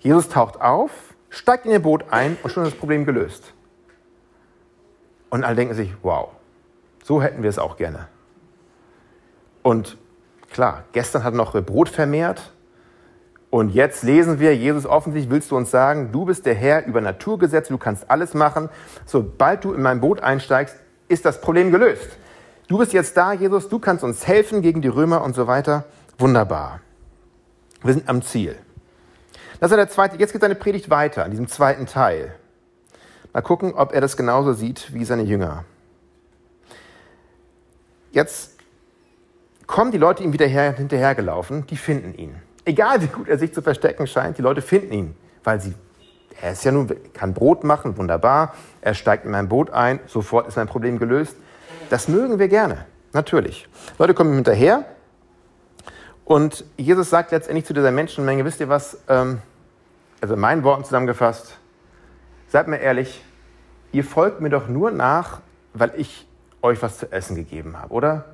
Jesus 0.00 0.28
taucht 0.28 0.60
auf, 0.60 1.14
steigt 1.30 1.66
in 1.66 1.72
ihr 1.72 1.82
Boot 1.82 2.06
ein 2.10 2.36
und 2.42 2.50
schon 2.50 2.64
ist 2.64 2.72
das 2.72 2.78
Problem 2.78 3.04
gelöst. 3.04 3.52
Und 5.30 5.44
alle 5.44 5.56
denken 5.56 5.74
sich, 5.74 5.92
wow, 6.02 6.28
so 7.02 7.22
hätten 7.22 7.42
wir 7.42 7.50
es 7.50 7.58
auch 7.58 7.76
gerne. 7.76 8.08
Und 9.62 9.96
klar, 10.52 10.84
gestern 10.92 11.24
hat 11.24 11.34
noch 11.34 11.52
Brot 11.62 11.88
vermehrt, 11.88 12.52
und 13.54 13.70
jetzt 13.70 14.02
lesen 14.02 14.40
wir, 14.40 14.56
Jesus 14.56 14.84
offensichtlich 14.84 15.30
willst 15.30 15.52
du 15.52 15.56
uns 15.56 15.70
sagen, 15.70 16.10
du 16.10 16.24
bist 16.24 16.44
der 16.44 16.56
Herr 16.56 16.86
über 16.86 17.00
Naturgesetze, 17.00 17.72
du 17.72 17.78
kannst 17.78 18.10
alles 18.10 18.34
machen. 18.34 18.68
Sobald 19.06 19.62
du 19.62 19.72
in 19.72 19.80
mein 19.80 20.00
Boot 20.00 20.20
einsteigst, 20.20 20.74
ist 21.06 21.24
das 21.24 21.40
Problem 21.40 21.70
gelöst. 21.70 22.18
Du 22.66 22.78
bist 22.78 22.92
jetzt 22.92 23.16
da, 23.16 23.32
Jesus, 23.32 23.68
du 23.68 23.78
kannst 23.78 24.02
uns 24.02 24.26
helfen 24.26 24.60
gegen 24.60 24.82
die 24.82 24.88
Römer 24.88 25.22
und 25.22 25.36
so 25.36 25.46
weiter. 25.46 25.84
Wunderbar. 26.18 26.80
Wir 27.84 27.94
sind 27.94 28.08
am 28.08 28.22
Ziel. 28.22 28.56
Das 29.60 29.70
ist 29.70 29.76
der 29.76 29.88
zweite. 29.88 30.16
Jetzt 30.16 30.32
geht 30.32 30.40
seine 30.40 30.56
Predigt 30.56 30.90
weiter, 30.90 31.24
in 31.24 31.30
diesem 31.30 31.46
zweiten 31.46 31.86
Teil. 31.86 32.34
Mal 33.32 33.42
gucken, 33.42 33.74
ob 33.74 33.92
er 33.92 34.00
das 34.00 34.16
genauso 34.16 34.52
sieht 34.54 34.92
wie 34.92 35.04
seine 35.04 35.22
Jünger. 35.22 35.64
Jetzt 38.10 38.56
kommen 39.68 39.92
die 39.92 39.98
Leute 39.98 40.24
ihm 40.24 40.32
wieder 40.32 40.48
her, 40.48 40.72
hinterhergelaufen, 40.72 41.68
die 41.68 41.76
finden 41.76 42.14
ihn. 42.14 42.34
Egal 42.64 43.02
wie 43.02 43.08
gut 43.08 43.28
er 43.28 43.38
sich 43.38 43.52
zu 43.52 43.60
verstecken 43.60 44.06
scheint, 44.06 44.38
die 44.38 44.42
Leute 44.42 44.62
finden 44.62 44.92
ihn, 44.92 45.16
weil 45.42 45.60
sie, 45.60 45.74
er 46.40 46.52
ist 46.52 46.64
ja 46.64 46.72
nun, 46.72 46.90
kann 47.12 47.34
Brot 47.34 47.62
machen, 47.62 47.96
wunderbar, 47.98 48.54
er 48.80 48.94
steigt 48.94 49.26
in 49.26 49.30
mein 49.30 49.48
Boot 49.48 49.70
ein, 49.70 50.00
sofort 50.06 50.48
ist 50.48 50.56
mein 50.56 50.66
Problem 50.66 50.98
gelöst. 50.98 51.36
Das 51.90 52.08
mögen 52.08 52.38
wir 52.38 52.48
gerne, 52.48 52.86
natürlich. 53.12 53.68
Leute 53.98 54.14
kommen 54.14 54.34
hinterher 54.34 54.86
und 56.24 56.64
Jesus 56.78 57.10
sagt 57.10 57.32
letztendlich 57.32 57.66
zu 57.66 57.74
dieser 57.74 57.90
Menschenmenge, 57.90 58.44
wisst 58.46 58.60
ihr 58.60 58.70
was, 58.70 58.98
ähm, 59.08 59.42
also 60.22 60.34
in 60.34 60.40
meinen 60.40 60.64
Worten 60.64 60.84
zusammengefasst, 60.84 61.58
seid 62.48 62.66
mir 62.66 62.78
ehrlich, 62.78 63.22
ihr 63.92 64.04
folgt 64.04 64.40
mir 64.40 64.48
doch 64.48 64.68
nur 64.68 64.90
nach, 64.90 65.40
weil 65.74 65.92
ich 65.96 66.26
euch 66.62 66.80
was 66.80 66.96
zu 66.96 67.12
essen 67.12 67.36
gegeben 67.36 67.78
habe, 67.78 67.92
oder? 67.92 68.24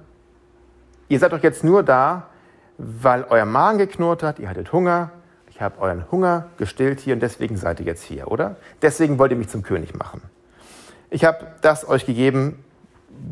Ihr 1.08 1.18
seid 1.18 1.32
doch 1.32 1.42
jetzt 1.42 1.64
nur 1.64 1.82
da, 1.82 2.29
weil 2.82 3.24
euer 3.28 3.44
Magen 3.44 3.78
geknurrt 3.78 4.22
hat, 4.22 4.38
ihr 4.38 4.48
hattet 4.48 4.72
Hunger, 4.72 5.10
ich 5.50 5.60
habe 5.60 5.80
euren 5.80 6.10
Hunger 6.10 6.46
gestillt 6.56 7.00
hier 7.00 7.14
und 7.14 7.20
deswegen 7.20 7.56
seid 7.56 7.80
ihr 7.80 7.86
jetzt 7.86 8.02
hier, 8.02 8.30
oder? 8.30 8.56
Deswegen 8.80 9.18
wollt 9.18 9.30
ihr 9.32 9.36
mich 9.36 9.48
zum 9.48 9.62
König 9.62 9.94
machen. 9.94 10.22
Ich 11.10 11.24
habe 11.24 11.46
das 11.60 11.86
euch 11.86 12.06
gegeben, 12.06 12.64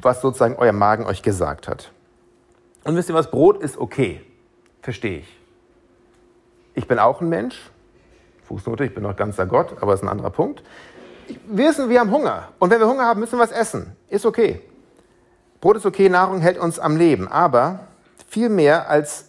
was 0.01 0.21
sozusagen 0.21 0.57
euer 0.57 0.73
Magen 0.73 1.07
euch 1.07 1.23
gesagt 1.23 1.69
hat. 1.69 1.91
Und 2.85 2.97
wisst 2.97 3.09
ihr 3.09 3.15
was, 3.15 3.31
Brot 3.31 3.63
ist 3.63 3.79
okay, 3.79 4.21
verstehe 4.83 5.21
ich. 5.21 5.39
Ich 6.75 6.87
bin 6.87 6.99
auch 6.99 7.21
ein 7.21 7.29
Mensch, 7.29 7.71
Fußnote, 8.45 8.85
ich 8.85 8.95
bin 8.95 9.03
noch 9.03 9.17
ganzer 9.17 9.47
Gott, 9.47 9.77
aber 9.81 9.93
das 9.93 10.01
ist 10.01 10.05
ein 10.05 10.11
anderer 10.11 10.31
Punkt. 10.31 10.63
Wir 11.47 11.69
wissen, 11.69 11.89
wir 11.89 12.01
haben 12.01 12.11
Hunger. 12.11 12.49
Und 12.59 12.71
wenn 12.71 12.81
wir 12.81 12.89
Hunger 12.89 13.05
haben, 13.05 13.21
müssen 13.21 13.39
wir 13.39 13.43
was 13.43 13.53
essen. 13.53 13.97
Ist 14.09 14.27
okay. 14.27 14.61
Brot 15.61 15.77
ist 15.77 15.87
okay, 15.87 16.09
Nahrung 16.09 16.41
hält 16.41 16.59
uns 16.59 16.79
am 16.79 16.97
Leben, 16.97 17.29
aber 17.29 17.81
viel 18.29 18.49
mehr 18.49 18.89
als, 18.89 19.28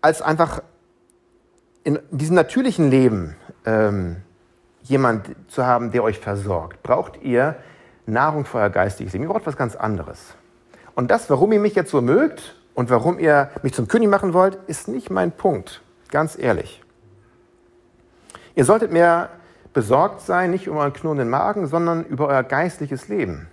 als 0.00 0.22
einfach 0.22 0.62
in 1.84 1.98
diesem 2.10 2.36
natürlichen 2.36 2.90
Leben 2.90 3.36
ähm, 3.64 4.16
jemand 4.82 5.34
zu 5.48 5.66
haben, 5.66 5.90
der 5.90 6.02
euch 6.02 6.18
versorgt, 6.18 6.82
braucht 6.82 7.22
ihr 7.22 7.56
Nahrung 8.06 8.44
für 8.44 8.58
euer 8.58 8.70
geistiges 8.70 9.12
Leben. 9.12 9.24
Ihr 9.24 9.30
braucht 9.30 9.46
was 9.46 9.56
ganz 9.56 9.76
anderes. 9.76 10.34
Und 10.94 11.10
das, 11.10 11.28
warum 11.30 11.52
ihr 11.52 11.60
mich 11.60 11.74
jetzt 11.74 11.90
so 11.90 12.00
mögt 12.00 12.56
und 12.74 12.90
warum 12.90 13.18
ihr 13.18 13.50
mich 13.62 13.74
zum 13.74 13.88
König 13.88 14.08
machen 14.08 14.32
wollt, 14.32 14.58
ist 14.66 14.88
nicht 14.88 15.10
mein 15.10 15.32
Punkt. 15.32 15.82
Ganz 16.10 16.38
ehrlich. 16.38 16.82
Ihr 18.54 18.64
solltet 18.64 18.90
mehr 18.92 19.30
besorgt 19.72 20.22
sein, 20.22 20.50
nicht 20.50 20.68
um 20.68 20.76
euren 20.76 20.92
knurrenden 20.92 21.28
Magen, 21.28 21.66
sondern 21.66 22.04
über 22.04 22.28
euer 22.28 22.42
geistliches 22.42 23.08
Leben. 23.08 23.48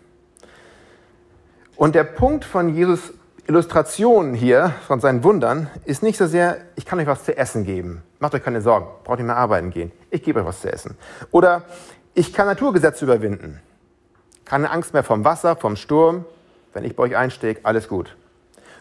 Und 1.75 1.93
der 1.93 2.05
Punkt 2.05 2.45
von 2.45 2.73
Jesus 2.73 3.13
Illustration 3.47 4.33
hier, 4.33 4.73
von 4.87 4.99
seinen 4.99 5.23
Wundern, 5.23 5.69
ist 5.85 6.01
nicht 6.01 6.17
so 6.17 6.25
sehr, 6.25 6.57
ich 6.75 6.85
kann 6.85 6.99
euch 6.99 7.05
was 7.05 7.25
zu 7.25 7.37
essen 7.37 7.63
geben. 7.63 8.01
Macht 8.17 8.33
euch 8.33 8.43
keine 8.43 8.59
Sorgen, 8.59 8.87
braucht 9.03 9.19
nicht 9.19 9.27
mehr 9.27 9.37
arbeiten 9.37 9.69
gehen. 9.69 9.91
Ich 10.09 10.23
gebe 10.23 10.39
euch 10.39 10.47
was 10.47 10.61
zu 10.61 10.73
essen. 10.73 10.97
Oder 11.29 11.61
ich 12.15 12.33
kann 12.33 12.47
Naturgesetze 12.47 13.05
überwinden. 13.05 13.61
Keine 14.45 14.71
Angst 14.71 14.93
mehr 14.93 15.03
vom 15.03 15.23
Wasser, 15.23 15.55
vom 15.55 15.75
Sturm. 15.75 16.25
Wenn 16.73 16.85
ich 16.85 16.95
bei 16.95 17.03
euch 17.03 17.15
einsteige, 17.15 17.59
alles 17.63 17.87
gut. 17.87 18.15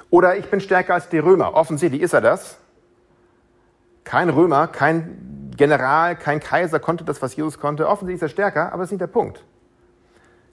Oder 0.09 0.37
ich 0.37 0.51
bin 0.51 0.61
stärker 0.61 0.95
als 0.95 1.11
die 1.11 1.19
Römer. 1.19 1.55
Offensichtlich 1.55 2.01
ist 2.01 2.15
er 2.15 2.23
das. 2.23 2.57
Kein 4.05 4.31
Römer, 4.31 4.67
kein 4.69 5.51
General, 5.57 6.17
kein 6.17 6.41
Kaiser 6.41 6.81
konnte 6.81 7.05
das, 7.05 7.21
was 7.21 7.37
Jesus 7.37 7.61
konnte. 7.61 7.87
Offensichtlich 7.87 8.23
ist 8.23 8.31
er 8.31 8.33
stärker, 8.33 8.73
aber 8.73 8.79
das 8.79 8.89
ist 8.89 8.93
nicht 8.93 9.03
der 9.03 9.09
Punkt. 9.09 9.45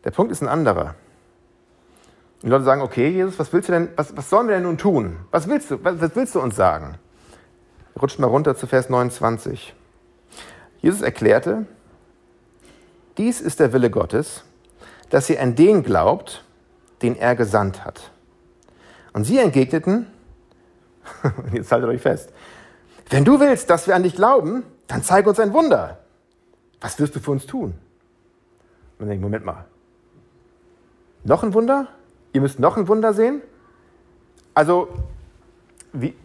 Der 0.04 0.12
Punkt 0.12 0.34
ist 0.34 0.42
ein 0.42 0.50
anderer. 0.50 0.96
Die 2.44 2.48
Leute 2.48 2.64
sagen, 2.64 2.82
okay, 2.82 3.10
Jesus, 3.10 3.38
was 3.38 3.54
willst 3.54 3.70
du 3.70 3.74
denn, 3.74 3.90
was, 3.96 4.16
was 4.18 4.30
sollen 4.30 4.48
wir 4.48 4.56
denn 4.56 4.64
nun 4.64 4.78
tun? 4.78 5.18
Was 5.30 5.48
willst 5.48 5.70
du, 5.70 5.84
was, 5.84 6.02
was 6.02 6.16
willst 6.16 6.34
du 6.36 6.40
uns 6.40 6.56
sagen? 6.56 6.96
Rutscht 8.02 8.20
mal 8.20 8.28
runter 8.28 8.56
zu 8.56 8.66
Vers 8.66 8.90
29. 8.90 9.76
Jesus 10.80 11.02
erklärte, 11.02 11.66
dies 13.18 13.42
ist 13.42 13.60
der 13.60 13.74
Wille 13.74 13.92
Gottes, 13.92 14.44
dass 15.10 15.30
ihr 15.30 15.40
an 15.40 15.56
den 15.56 15.84
glaubt, 15.84 16.44
den 17.04 17.16
er 17.16 17.36
gesandt 17.36 17.86
hat. 17.86 18.12
Und 19.14 19.26
sie 19.26 19.38
entgegneten, 19.38 20.08
jetzt 21.54 21.72
haltet 21.72 21.90
euch 21.90 22.02
fest, 22.02 22.32
wenn 23.10 23.26
du 23.26 23.40
willst, 23.40 23.70
dass 23.70 23.88
wir 23.88 23.96
an 23.96 24.04
dich 24.04 24.16
glauben, 24.16 24.64
dann 24.88 25.04
zeig 25.04 25.28
uns 25.28 25.40
ein 25.40 25.54
Wunder. 25.54 26.00
Was 26.80 27.00
wirst 27.00 27.16
du 27.16 27.20
für 27.20 27.32
uns 27.32 27.46
tun? 27.46 27.72
Und 27.72 27.80
dann 29.00 29.10
denke 29.10 29.20
ich, 29.20 29.24
Moment 29.24 29.46
mal. 29.46 29.66
Noch 31.24 31.44
ein 31.44 31.54
Wunder? 31.54 31.88
Ihr 32.34 32.42
müsst 32.42 32.60
noch 32.60 32.78
ein 32.78 32.88
Wunder 32.88 33.14
sehen. 33.14 33.42
Also, 34.54 34.90
wie 35.94 36.16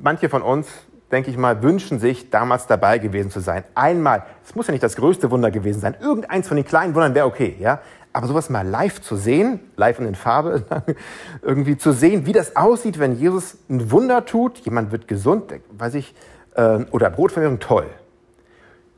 manche 0.00 0.28
von 0.28 0.42
uns, 0.42 0.68
denke 1.10 1.30
ich 1.30 1.36
mal, 1.36 1.62
wünschen 1.62 1.98
sich, 1.98 2.30
damals 2.30 2.66
dabei 2.66 2.98
gewesen 2.98 3.30
zu 3.30 3.40
sein. 3.40 3.64
Einmal, 3.74 4.24
es 4.44 4.54
muss 4.54 4.66
ja 4.66 4.72
nicht 4.72 4.82
das 4.82 4.96
größte 4.96 5.30
Wunder 5.30 5.50
gewesen 5.50 5.80
sein, 5.80 5.94
irgendeins 6.00 6.48
von 6.48 6.56
den 6.56 6.66
kleinen 6.66 6.94
Wundern 6.94 7.14
wäre 7.14 7.26
okay, 7.26 7.56
ja. 7.58 7.80
Aber 8.14 8.26
sowas 8.26 8.50
mal 8.50 8.66
live 8.66 9.00
zu 9.00 9.16
sehen, 9.16 9.60
live 9.76 9.98
in 9.98 10.04
den 10.04 10.14
Farbe, 10.14 10.64
irgendwie 11.42 11.78
zu 11.78 11.92
sehen, 11.92 12.26
wie 12.26 12.32
das 12.32 12.56
aussieht, 12.56 12.98
wenn 12.98 13.16
Jesus 13.16 13.56
ein 13.70 13.90
Wunder 13.90 14.26
tut, 14.26 14.58
jemand 14.58 14.92
wird 14.92 15.08
gesund, 15.08 15.52
weiß 15.70 15.94
ich, 15.94 16.14
äh, 16.54 16.84
oder 16.90 17.08
Brotvermehrung, 17.08 17.58
toll. 17.58 17.86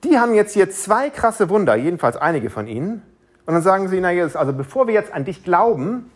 Die 0.02 0.18
haben 0.18 0.34
jetzt 0.34 0.52
hier 0.52 0.70
zwei 0.70 1.10
krasse 1.10 1.48
Wunder, 1.48 1.76
jedenfalls 1.76 2.16
einige 2.16 2.50
von 2.50 2.66
ihnen. 2.66 3.02
Und 3.46 3.54
dann 3.54 3.62
sagen 3.62 3.88
sie, 3.88 4.00
na 4.00 4.10
Jesus, 4.10 4.36
also 4.36 4.52
bevor 4.52 4.86
wir 4.86 4.94
jetzt 4.94 5.12
an 5.12 5.24
dich 5.24 5.44
glauben, 5.44 6.10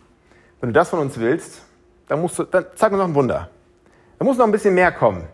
wenn 0.61 0.71
du 0.71 0.73
das 0.73 0.89
von 0.91 0.99
uns 0.99 1.19
willst, 1.19 1.63
dann, 2.09 2.21
musst 2.21 2.39
du, 2.39 2.45
dann 2.45 2.67
zeig 2.75 2.93
uns 2.93 2.99
noch 2.99 3.09
ein 3.09 3.15
Wunder. 3.15 3.51
Da 4.19 4.25
muss 4.25 4.37
noch 4.37 4.45
ein 4.45 4.53
bisschen 4.53 4.75
mehr 4.75 4.93
kommen, 4.93 5.25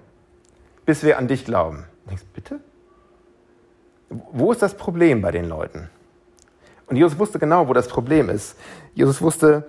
bis 0.85 1.03
wir 1.03 1.19
an 1.19 1.29
dich 1.29 1.45
glauben. 1.45 1.85
Du 2.05 2.11
denkst, 2.11 2.25
bitte? 2.35 2.61
Wo 4.11 4.53
ist 4.53 4.63
das 4.63 4.77
Problem 4.77 5.23
bei 5.23 5.31
den 5.31 5.49
Leuten? 5.49 5.89
Und 6.87 6.97
Jesus 6.97 7.19
wusste 7.19 7.39
genau, 7.39 7.69
wo 7.69 7.73
das 7.73 7.89
Problem 7.89 8.29
ist. 8.29 8.57
Jesus 8.95 9.23
wusste, 9.23 9.67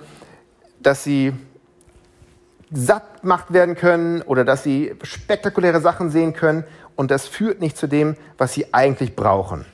dass 0.79 1.03
sie 1.03 1.33
satt 2.71 3.21
gemacht 3.21 3.53
werden 3.53 3.75
können 3.75 4.21
oder 4.23 4.43
dass 4.43 4.63
sie 4.63 4.95
spektakuläre 5.03 5.79
Sachen 5.79 6.09
sehen 6.09 6.33
können 6.33 6.65
und 6.95 7.11
das 7.11 7.27
führt 7.27 7.61
nicht 7.61 7.77
zu 7.77 7.87
dem, 7.87 8.17
was 8.37 8.53
sie 8.53 8.73
eigentlich 8.73 9.15
brauchen. 9.15 9.65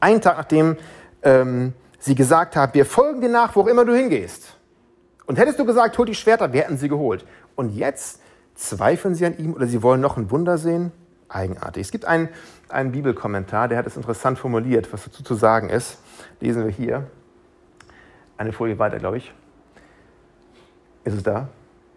Einen 0.00 0.20
Tag 0.20 0.38
nachdem 0.38 0.76
ähm, 1.22 1.74
sie 1.98 2.14
gesagt 2.14 2.56
haben, 2.56 2.74
wir 2.74 2.86
folgen 2.86 3.20
dir 3.20 3.28
nach, 3.28 3.54
wo 3.54 3.62
auch 3.62 3.66
immer 3.66 3.84
du 3.84 3.94
hingehst, 3.94 4.56
und 5.32 5.38
hättest 5.38 5.58
du 5.58 5.64
gesagt, 5.64 5.96
hol 5.96 6.04
die 6.04 6.14
Schwerter, 6.14 6.52
wir 6.52 6.60
hätten 6.60 6.76
sie 6.76 6.90
geholt. 6.90 7.24
Und 7.56 7.74
jetzt 7.74 8.20
zweifeln 8.54 9.14
sie 9.14 9.24
an 9.24 9.38
ihm 9.38 9.54
oder 9.54 9.66
sie 9.66 9.82
wollen 9.82 10.02
noch 10.02 10.18
ein 10.18 10.30
Wunder 10.30 10.58
sehen? 10.58 10.92
Eigenartig. 11.30 11.80
Es 11.80 11.90
gibt 11.90 12.04
einen, 12.04 12.28
einen 12.68 12.92
Bibelkommentar, 12.92 13.66
der 13.66 13.78
hat 13.78 13.86
es 13.86 13.96
interessant 13.96 14.38
formuliert, 14.38 14.92
was 14.92 15.04
dazu 15.04 15.22
zu 15.22 15.34
sagen 15.34 15.70
ist. 15.70 15.96
Lesen 16.40 16.64
wir 16.64 16.70
hier. 16.70 17.06
Eine 18.36 18.52
Folie 18.52 18.78
weiter, 18.78 18.98
glaube 18.98 19.16
ich. 19.16 19.32
Ist 21.04 21.14
es 21.14 21.22
da? 21.22 21.48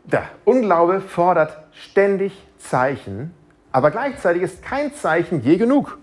Da. 0.05 0.29
Unglaube 0.45 1.01
fordert 1.01 1.57
ständig 1.73 2.41
Zeichen, 2.57 3.33
aber 3.73 3.91
gleichzeitig 3.91 4.43
ist 4.43 4.63
kein 4.63 4.95
Zeichen 4.95 5.41
je 5.41 5.57
genug. 5.57 5.97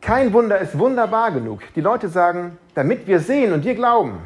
Kein 0.00 0.32
Wunder 0.32 0.60
ist 0.60 0.78
wunderbar 0.78 1.32
genug. 1.32 1.62
Die 1.74 1.80
Leute 1.80 2.08
sagen, 2.08 2.56
damit 2.76 3.08
wir 3.08 3.18
sehen 3.18 3.52
und 3.52 3.64
dir 3.64 3.74
glauben. 3.74 4.20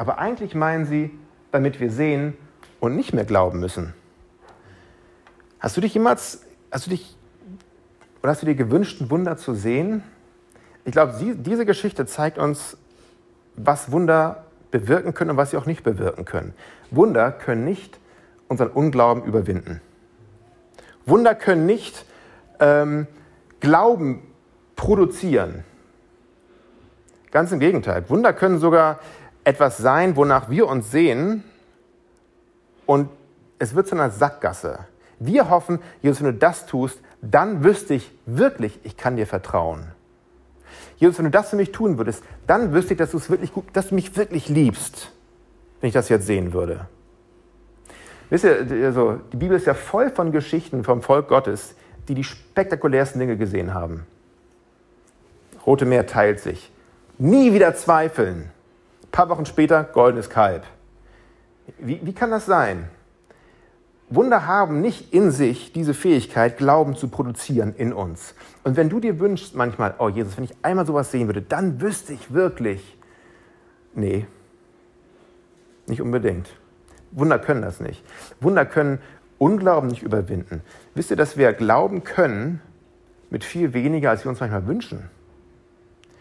Aber 0.00 0.18
eigentlich 0.18 0.54
meinen 0.54 0.86
sie, 0.86 1.10
damit 1.52 1.78
wir 1.78 1.90
sehen 1.90 2.32
und 2.80 2.96
nicht 2.96 3.12
mehr 3.12 3.26
glauben 3.26 3.60
müssen. 3.60 3.92
Hast 5.58 5.76
du 5.76 5.82
dich 5.82 5.92
jemals, 5.92 6.40
hast 6.72 6.86
du 6.86 6.90
dich, 6.90 7.18
oder 8.22 8.32
hast 8.32 8.40
du 8.40 8.46
dir 8.46 8.54
gewünscht, 8.54 9.02
ein 9.02 9.10
Wunder 9.10 9.36
zu 9.36 9.52
sehen? 9.52 10.02
Ich 10.86 10.92
glaube, 10.92 11.12
diese 11.20 11.66
Geschichte 11.66 12.06
zeigt 12.06 12.38
uns, 12.38 12.78
was 13.56 13.92
Wunder 13.92 14.46
bewirken 14.70 15.12
können 15.12 15.32
und 15.32 15.36
was 15.36 15.50
sie 15.50 15.58
auch 15.58 15.66
nicht 15.66 15.82
bewirken 15.82 16.24
können. 16.24 16.54
Wunder 16.90 17.30
können 17.30 17.66
nicht 17.66 18.00
unseren 18.48 18.70
Unglauben 18.70 19.22
überwinden. 19.22 19.82
Wunder 21.04 21.34
können 21.34 21.66
nicht 21.66 22.06
ähm, 22.58 23.06
Glauben 23.60 24.22
produzieren. 24.76 25.62
Ganz 27.32 27.52
im 27.52 27.60
Gegenteil. 27.60 28.08
Wunder 28.08 28.32
können 28.32 28.60
sogar 28.60 28.98
etwas 29.50 29.76
sein, 29.78 30.16
wonach 30.16 30.48
wir 30.48 30.68
uns 30.68 30.90
sehen 30.90 31.42
und 32.86 33.08
es 33.58 33.74
wird 33.74 33.88
zu 33.88 33.96
einer 33.96 34.10
Sackgasse. 34.10 34.86
Wir 35.18 35.50
hoffen, 35.50 35.80
Jesus, 36.02 36.22
wenn 36.22 36.32
du 36.32 36.38
das 36.38 36.66
tust, 36.66 36.98
dann 37.20 37.62
wüsste 37.64 37.94
ich 37.94 38.10
wirklich, 38.26 38.78
ich 38.84 38.96
kann 38.96 39.16
dir 39.16 39.26
vertrauen. 39.26 39.88
Jesus, 40.96 41.18
wenn 41.18 41.24
du 41.24 41.30
das 41.30 41.50
für 41.50 41.56
mich 41.56 41.72
tun 41.72 41.98
würdest, 41.98 42.22
dann 42.46 42.72
wüsste 42.72 42.94
ich, 42.94 42.98
dass 42.98 43.10
du 43.10 43.18
es 43.18 43.28
wirklich 43.28 43.52
gut, 43.52 43.64
dass 43.72 43.88
du 43.88 43.94
mich 43.94 44.16
wirklich 44.16 44.48
liebst, 44.48 45.10
wenn 45.80 45.88
ich 45.88 45.94
das 45.94 46.08
jetzt 46.08 46.26
sehen 46.26 46.52
würde. 46.52 46.86
Wisst 48.30 48.44
ihr, 48.44 48.84
also, 48.84 49.20
die 49.32 49.36
Bibel 49.36 49.56
ist 49.56 49.66
ja 49.66 49.74
voll 49.74 50.10
von 50.10 50.30
Geschichten 50.30 50.84
vom 50.84 51.02
Volk 51.02 51.26
Gottes, 51.28 51.74
die 52.08 52.14
die 52.14 52.24
spektakulärsten 52.24 53.18
Dinge 53.18 53.36
gesehen 53.36 53.74
haben. 53.74 54.06
Rote 55.66 55.84
Meer 55.84 56.06
teilt 56.06 56.40
sich. 56.40 56.70
Nie 57.18 57.52
wieder 57.52 57.74
zweifeln. 57.74 58.50
Ein 59.10 59.12
paar 59.12 59.28
Wochen 59.28 59.44
später 59.44 59.82
goldenes 59.82 60.30
Kalb. 60.30 60.62
Wie, 61.80 62.00
wie 62.04 62.12
kann 62.12 62.30
das 62.30 62.46
sein? 62.46 62.88
Wunder 64.08 64.46
haben 64.46 64.80
nicht 64.80 65.12
in 65.12 65.32
sich 65.32 65.72
diese 65.72 65.94
Fähigkeit, 65.94 66.56
Glauben 66.56 66.94
zu 66.94 67.08
produzieren 67.08 67.74
in 67.76 67.92
uns. 67.92 68.36
Und 68.62 68.76
wenn 68.76 68.88
du 68.88 69.00
dir 69.00 69.18
wünschst 69.18 69.56
manchmal, 69.56 69.94
oh 69.98 70.08
Jesus, 70.08 70.36
wenn 70.36 70.44
ich 70.44 70.54
einmal 70.62 70.86
sowas 70.86 71.10
sehen 71.10 71.26
würde, 71.26 71.42
dann 71.42 71.80
wüsste 71.80 72.12
ich 72.12 72.32
wirklich. 72.32 72.98
Nee, 73.94 74.28
nicht 75.88 76.00
unbedingt. 76.00 76.48
Wunder 77.10 77.40
können 77.40 77.62
das 77.62 77.80
nicht. 77.80 78.04
Wunder 78.40 78.64
können 78.64 79.00
Unglauben 79.38 79.88
nicht 79.88 80.02
überwinden. 80.02 80.60
Wisst 80.94 81.10
ihr, 81.10 81.16
dass 81.16 81.36
wir 81.36 81.52
glauben 81.52 82.04
können 82.04 82.60
mit 83.30 83.42
viel 83.42 83.72
weniger, 83.72 84.10
als 84.10 84.24
wir 84.24 84.28
uns 84.28 84.38
manchmal 84.38 84.68
wünschen? 84.68 85.10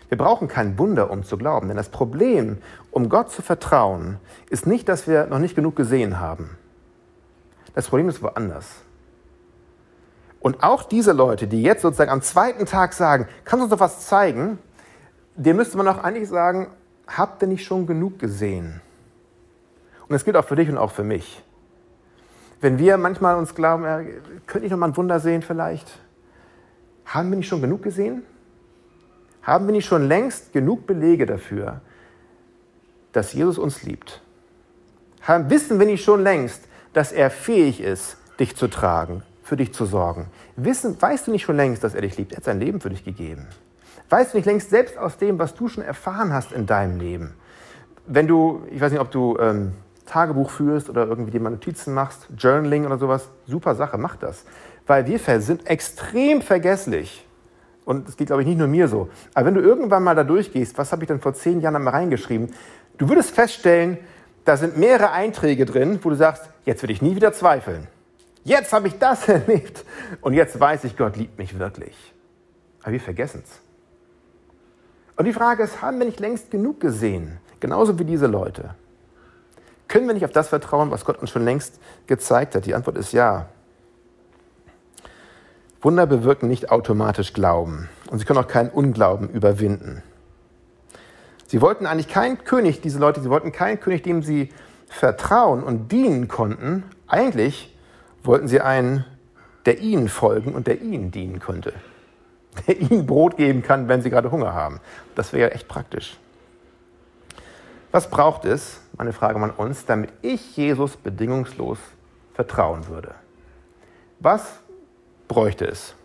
Wir 0.10 0.18
brauchen 0.18 0.48
kein 0.48 0.78
Wunder, 0.78 1.12
um 1.12 1.24
zu 1.24 1.38
glauben. 1.38 1.68
Denn 1.68 1.78
das 1.78 1.90
Problem, 1.90 2.58
um 2.92 3.10
Gott 3.10 3.32
zu 3.32 3.42
vertrauen, 3.42 4.18
ist 4.50 4.68
nicht, 4.68 4.90
dass 4.90 5.08
wir 5.08 5.28
noch 5.28 5.40
nicht 5.40 5.56
genug 5.56 5.76
gesehen 5.76 6.20
haben. 6.20 6.58
Das 7.76 7.88
Problem 7.88 8.10
ist 8.10 8.22
woanders. 8.22 8.68
Und 10.40 10.64
auch 10.64 10.84
diese 10.84 11.12
Leute, 11.12 11.48
die 11.48 11.62
jetzt 11.62 11.82
sozusagen 11.82 12.10
am 12.10 12.22
zweiten 12.22 12.66
Tag 12.66 12.94
sagen, 12.94 13.28
kannst 13.46 13.62
du 13.62 13.64
uns 13.66 13.72
doch 13.72 13.80
was 13.80 14.08
zeigen, 14.08 14.58
dem 15.36 15.58
müsste 15.58 15.78
man 15.78 15.88
auch 15.88 16.04
eigentlich 16.04 16.28
sagen, 16.28 16.68
habt 17.08 17.42
ihr 17.42 17.48
nicht 17.48 17.66
schon 17.66 17.86
genug 17.86 18.20
gesehen? 18.20 18.82
Und 20.08 20.14
das 20.14 20.26
gilt 20.26 20.36
auch 20.38 20.46
für 20.46 20.56
dich 20.56 20.70
und 20.70 20.78
auch 20.78 20.92
für 20.92 21.04
mich. 21.04 21.44
Wenn 22.62 22.80
wir 22.80 22.98
manchmal 22.98 23.36
uns 23.36 23.54
glauben, 23.54 23.84
könnte 24.48 24.66
ich 24.66 24.72
noch 24.72 24.80
mal 24.80 24.88
ein 24.88 24.98
Wunder 24.98 25.20
sehen 25.20 25.42
vielleicht? 25.42 26.00
Haben 27.06 27.30
wir 27.30 27.38
nicht 27.38 27.48
schon 27.48 27.62
genug 27.62 27.84
gesehen? 27.84 28.24
Haben 29.42 29.68
wir 29.68 29.72
nicht 29.74 29.86
schon 29.86 30.08
längst 30.08 30.54
genug 30.54 30.86
Belege 30.86 31.26
dafür, 31.26 31.82
dass 33.12 33.34
Jesus 33.34 33.58
uns 33.58 33.84
liebt? 33.84 34.22
Haben, 35.22 35.50
wissen 35.50 35.80
wir 35.80 35.86
nicht 35.86 36.04
schon 36.04 36.24
längst, 36.24 36.64
dass 36.94 37.12
er 37.12 37.30
fähig 37.30 37.82
ist, 37.82 38.18
dich 38.40 38.56
zu 38.56 38.68
tragen, 38.68 39.24
für 39.44 39.58
dich 39.58 39.74
zu 39.74 39.86
sorgen? 39.86 40.28
Wissen, 40.56 41.02
weißt 41.02 41.28
du 41.28 41.32
nicht 41.32 41.44
schon 41.44 41.58
längst, 41.58 41.84
dass 41.84 41.96
er 41.96 42.02
dich 42.02 42.18
liebt? 42.18 42.34
Er 42.34 42.38
hat 42.38 42.44
sein 42.44 42.60
Leben 42.60 42.82
für 42.82 42.90
dich 42.90 43.04
gegeben. 43.04 43.48
Weißt 44.10 44.34
du 44.34 44.38
nicht 44.38 44.46
längst 44.46 44.70
selbst 44.70 44.98
aus 44.98 45.18
dem, 45.18 45.38
was 45.38 45.54
du 45.54 45.68
schon 45.68 45.84
erfahren 45.84 46.34
hast 46.34 46.52
in 46.52 46.66
deinem 46.66 47.00
Leben? 47.00 47.34
Wenn 48.08 48.28
du, 48.28 48.64
ich 48.72 48.82
weiß 48.82 48.92
nicht, 48.92 49.02
ob 49.02 49.12
du 49.12 49.38
ähm, 49.40 49.74
Tagebuch 50.08 50.50
führst 50.50 50.90
oder 50.90 51.06
irgendwie 51.06 51.32
dir 51.32 51.40
mal 51.40 51.52
Notizen 51.52 51.94
machst, 51.94 52.28
Journaling 52.36 52.86
oder 52.86 52.98
sowas, 52.98 53.30
super 53.46 53.76
Sache, 53.76 53.98
mach 53.98 54.16
das. 54.16 54.46
Weil 54.88 55.06
wir 55.06 55.20
sind 55.42 55.68
extrem 55.68 56.42
vergesslich. 56.42 57.28
Und 57.90 58.08
das 58.08 58.18
geht, 58.18 58.28
glaube 58.28 58.44
ich, 58.44 58.48
nicht 58.48 58.60
nur 58.60 58.68
mir 58.68 58.88
so. 58.88 59.10
Aber 59.34 59.48
wenn 59.48 59.56
du 59.56 59.62
irgendwann 59.62 60.04
mal 60.04 60.14
da 60.14 60.24
durchgehst, 60.24 60.78
was 60.78 60.92
habe 60.92 61.02
ich 61.02 61.08
denn 61.08 61.20
vor 61.20 61.34
zehn 61.34 61.60
Jahren 61.60 61.76
einmal 61.76 61.94
reingeschrieben? 61.94 62.54
Du 63.00 63.10
würdest 63.10 63.32
feststellen, 63.32 63.98
da 64.46 64.58
sind 64.58 64.78
mehrere 64.78 65.10
Einträge 65.10 65.66
drin, 65.66 65.98
wo 66.04 66.12
du 66.12 66.16
sagst, 66.16 66.44
jetzt 66.66 66.84
will 66.84 66.92
ich 66.92 67.02
nie 67.02 67.16
wieder 67.16 67.34
zweifeln. 67.34 67.88
Jetzt 68.44 68.74
habe 68.74 68.90
ich 68.90 69.00
das 69.00 69.28
erlebt 69.28 69.86
und 70.22 70.34
jetzt 70.34 70.60
weiß 70.60 70.84
ich, 70.84 70.98
Gott 70.98 71.18
liebt 71.18 71.40
mich 71.40 71.58
wirklich. 71.58 71.96
Aber 72.84 72.92
wir 72.92 73.00
vergessen 73.00 73.42
es. 73.44 73.60
Und 75.16 75.26
die 75.26 75.34
Frage 75.34 75.64
ist, 75.64 75.82
haben 75.82 75.98
wir 75.98 76.06
nicht 76.06 76.20
längst 76.20 76.52
genug 76.52 76.80
gesehen? 76.80 77.40
Genauso 77.60 77.98
wie 77.98 78.06
diese 78.06 78.28
Leute. 78.28 78.76
Können 79.88 80.06
wir 80.06 80.14
nicht 80.14 80.26
auf 80.26 80.32
das 80.32 80.50
vertrauen, 80.50 80.92
was 80.92 81.06
Gott 81.06 81.18
uns 81.18 81.32
schon 81.32 81.44
längst 81.44 81.80
gezeigt 82.06 82.54
hat? 82.54 82.68
Die 82.68 82.76
Antwort 82.76 82.98
ist 82.98 83.14
ja. 83.14 83.48
Wunder 85.82 86.06
bewirken 86.06 86.50
nicht 86.50 86.72
automatisch 86.72 87.34
Glauben 87.34 87.90
und 88.10 88.20
sie 88.20 88.26
können 88.26 88.40
auch 88.40 88.48
keinen 88.48 88.70
Unglauben 88.70 89.30
überwinden. 89.30 90.04
Sie 91.48 91.62
wollten 91.62 91.86
eigentlich 91.86 92.10
keinen 92.10 92.44
König, 92.44 92.82
diese 92.82 93.00
Leute, 93.00 93.22
sie 93.22 93.30
wollten 93.30 93.52
keinen 93.52 93.80
König, 93.80 94.04
dem 94.04 94.22
sie 94.22 94.50
vertrauen 94.88 95.64
und 95.64 95.92
dienen 95.92 96.28
konnten. 96.28 96.84
Eigentlich 97.08 97.76
wollten 98.24 98.48
sie 98.48 98.62
einen, 98.62 99.06
der 99.66 99.80
ihnen 99.80 100.10
folgen 100.10 100.54
und 100.54 100.68
der 100.68 100.82
ihnen 100.82 101.12
dienen 101.12 101.40
könnte. 101.40 101.74
Der 102.68 102.78
ihnen 102.80 103.06
Brot 103.06 103.38
geben 103.38 103.62
kann, 103.62 103.88
wenn 103.88 104.02
sie 104.02 104.10
gerade 104.10 104.32
Hunger 104.32 104.54
haben. 104.54 104.82
Das 105.14 105.32
wäre 105.32 105.50
ja 105.50 105.56
echt 105.56 105.68
praktisch. 105.68 106.18
Was 107.92 108.10
braucht 108.10 108.44
es, 108.44 108.82
meine 108.98 109.14
Frage 109.14 109.40
an 109.40 109.52
uns, 109.52 109.86
damit 109.86 110.12
ich 110.24 110.58
Jesus 110.58 110.98
bedingungslos 110.98 111.78
vertrauen 112.34 112.88
würde? 112.88 113.14
Was 114.20 114.60
bräuchte 115.30 115.66
es? 115.66 115.96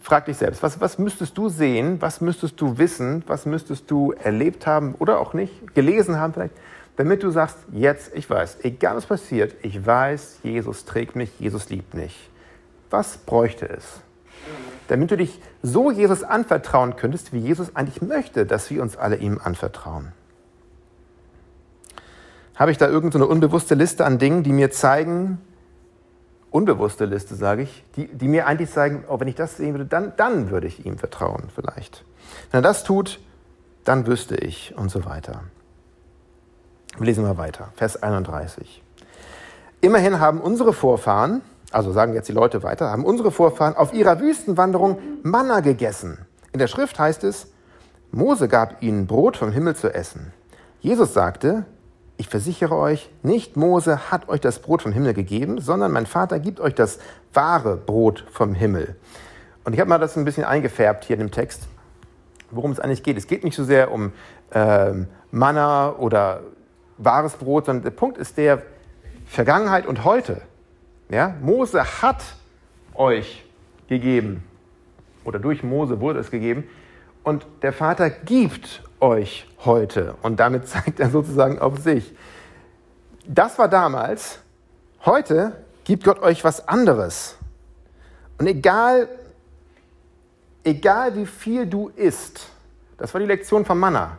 Frag 0.00 0.24
dich 0.24 0.36
selbst, 0.36 0.62
was, 0.62 0.80
was 0.80 0.98
müsstest 0.98 1.38
du 1.38 1.48
sehen, 1.48 2.00
was 2.00 2.20
müsstest 2.20 2.60
du 2.60 2.78
wissen, 2.78 3.22
was 3.28 3.46
müsstest 3.46 3.90
du 3.90 4.12
erlebt 4.12 4.66
haben 4.66 4.94
oder 4.98 5.20
auch 5.20 5.34
nicht, 5.34 5.74
gelesen 5.74 6.18
haben 6.18 6.32
vielleicht, 6.32 6.54
damit 6.96 7.22
du 7.22 7.30
sagst, 7.30 7.58
jetzt, 7.72 8.14
ich 8.14 8.28
weiß, 8.28 8.58
egal 8.62 8.96
was 8.96 9.06
passiert, 9.06 9.54
ich 9.62 9.84
weiß, 9.84 10.40
Jesus 10.42 10.84
trägt 10.84 11.16
mich, 11.16 11.30
Jesus 11.38 11.68
liebt 11.70 11.94
mich. 11.94 12.30
Was 12.88 13.18
bräuchte 13.18 13.68
es? 13.68 14.00
Damit 14.88 15.10
du 15.10 15.16
dich 15.16 15.40
so 15.62 15.90
Jesus 15.90 16.22
anvertrauen 16.22 16.94
könntest, 16.94 17.32
wie 17.32 17.40
Jesus 17.40 17.74
eigentlich 17.74 18.00
möchte, 18.00 18.46
dass 18.46 18.70
wir 18.70 18.82
uns 18.82 18.96
alle 18.96 19.16
ihm 19.16 19.40
anvertrauen. 19.42 20.12
Habe 22.54 22.70
ich 22.70 22.78
da 22.78 22.88
irgendeine 22.88 23.24
so 23.24 23.30
unbewusste 23.30 23.74
Liste 23.74 24.06
an 24.06 24.18
Dingen, 24.18 24.44
die 24.44 24.52
mir 24.52 24.70
zeigen, 24.70 25.38
unbewusste 26.50 27.04
Liste, 27.04 27.34
sage 27.34 27.62
ich, 27.62 27.84
die, 27.96 28.06
die 28.06 28.28
mir 28.28 28.46
eigentlich 28.46 28.70
sagen, 28.70 29.04
oh, 29.08 29.20
wenn 29.20 29.28
ich 29.28 29.34
das 29.34 29.56
sehen 29.56 29.74
würde, 29.74 29.86
dann, 29.86 30.12
dann 30.16 30.50
würde 30.50 30.66
ich 30.66 30.86
ihm 30.86 30.98
vertrauen 30.98 31.44
vielleicht. 31.54 32.04
Wenn 32.50 32.58
er 32.58 32.62
das 32.62 32.84
tut, 32.84 33.20
dann 33.84 34.06
wüsste 34.06 34.36
ich 34.36 34.74
und 34.76 34.90
so 34.90 35.04
weiter. 35.04 35.42
Wir 36.98 37.06
lesen 37.06 37.24
mal 37.24 37.36
weiter, 37.36 37.68
Vers 37.76 38.02
31. 38.02 38.82
Immerhin 39.80 40.18
haben 40.18 40.40
unsere 40.40 40.72
Vorfahren, 40.72 41.42
also 41.70 41.92
sagen 41.92 42.14
jetzt 42.14 42.28
die 42.28 42.32
Leute 42.32 42.62
weiter, 42.62 42.90
haben 42.90 43.04
unsere 43.04 43.30
Vorfahren 43.30 43.76
auf 43.76 43.92
ihrer 43.92 44.20
Wüstenwanderung 44.20 44.98
Manna 45.22 45.60
gegessen. 45.60 46.18
In 46.52 46.58
der 46.58 46.68
Schrift 46.68 46.98
heißt 46.98 47.22
es, 47.24 47.48
Mose 48.12 48.48
gab 48.48 48.82
ihnen 48.82 49.06
Brot 49.06 49.36
vom 49.36 49.52
Himmel 49.52 49.76
zu 49.76 49.92
essen. 49.92 50.32
Jesus 50.80 51.12
sagte, 51.12 51.66
ich 52.18 52.28
versichere 52.28 52.76
euch, 52.76 53.10
nicht 53.22 53.56
Mose 53.56 54.10
hat 54.10 54.28
euch 54.28 54.40
das 54.40 54.60
Brot 54.60 54.82
vom 54.82 54.92
Himmel 54.92 55.14
gegeben, 55.14 55.60
sondern 55.60 55.92
mein 55.92 56.06
Vater 56.06 56.38
gibt 56.38 56.60
euch 56.60 56.74
das 56.74 56.98
wahre 57.34 57.76
Brot 57.76 58.24
vom 58.30 58.54
Himmel. 58.54 58.96
Und 59.64 59.72
ich 59.72 59.80
habe 59.80 59.88
mal 59.88 59.98
das 59.98 60.16
ein 60.16 60.24
bisschen 60.24 60.44
eingefärbt 60.44 61.04
hier 61.04 61.14
in 61.14 61.20
dem 61.20 61.30
Text, 61.30 61.68
worum 62.50 62.70
es 62.70 62.80
eigentlich 62.80 63.02
geht. 63.02 63.16
Es 63.16 63.26
geht 63.26 63.44
nicht 63.44 63.56
so 63.56 63.64
sehr 63.64 63.92
um 63.92 64.12
ähm, 64.52 65.08
Manna 65.30 65.90
oder 65.92 66.40
wahres 66.98 67.34
Brot, 67.34 67.66
sondern 67.66 67.82
der 67.82 67.90
Punkt 67.90 68.16
ist 68.16 68.38
der 68.38 68.62
Vergangenheit 69.26 69.86
und 69.86 70.04
heute. 70.04 70.40
Ja? 71.10 71.34
Mose 71.42 72.00
hat 72.00 72.22
euch 72.94 73.44
gegeben, 73.88 74.42
oder 75.24 75.38
durch 75.38 75.62
Mose 75.62 76.00
wurde 76.00 76.20
es 76.20 76.30
gegeben, 76.30 76.64
und 77.22 77.44
der 77.62 77.72
Vater 77.72 78.08
gibt 78.08 78.82
euch 79.06 79.46
heute. 79.64 80.14
Und 80.22 80.40
damit 80.40 80.68
zeigt 80.68 81.00
er 81.00 81.10
sozusagen 81.10 81.58
auf 81.58 81.78
sich. 81.78 82.14
Das 83.26 83.58
war 83.58 83.68
damals. 83.68 84.40
Heute 85.04 85.52
gibt 85.84 86.04
Gott 86.04 86.20
euch 86.22 86.44
was 86.44 86.68
anderes. 86.68 87.36
Und 88.38 88.46
egal, 88.46 89.08
egal 90.64 91.14
wie 91.16 91.26
viel 91.26 91.66
du 91.66 91.88
isst, 91.88 92.50
das 92.98 93.14
war 93.14 93.20
die 93.20 93.26
Lektion 93.26 93.64
von 93.64 93.78
Manna. 93.78 94.18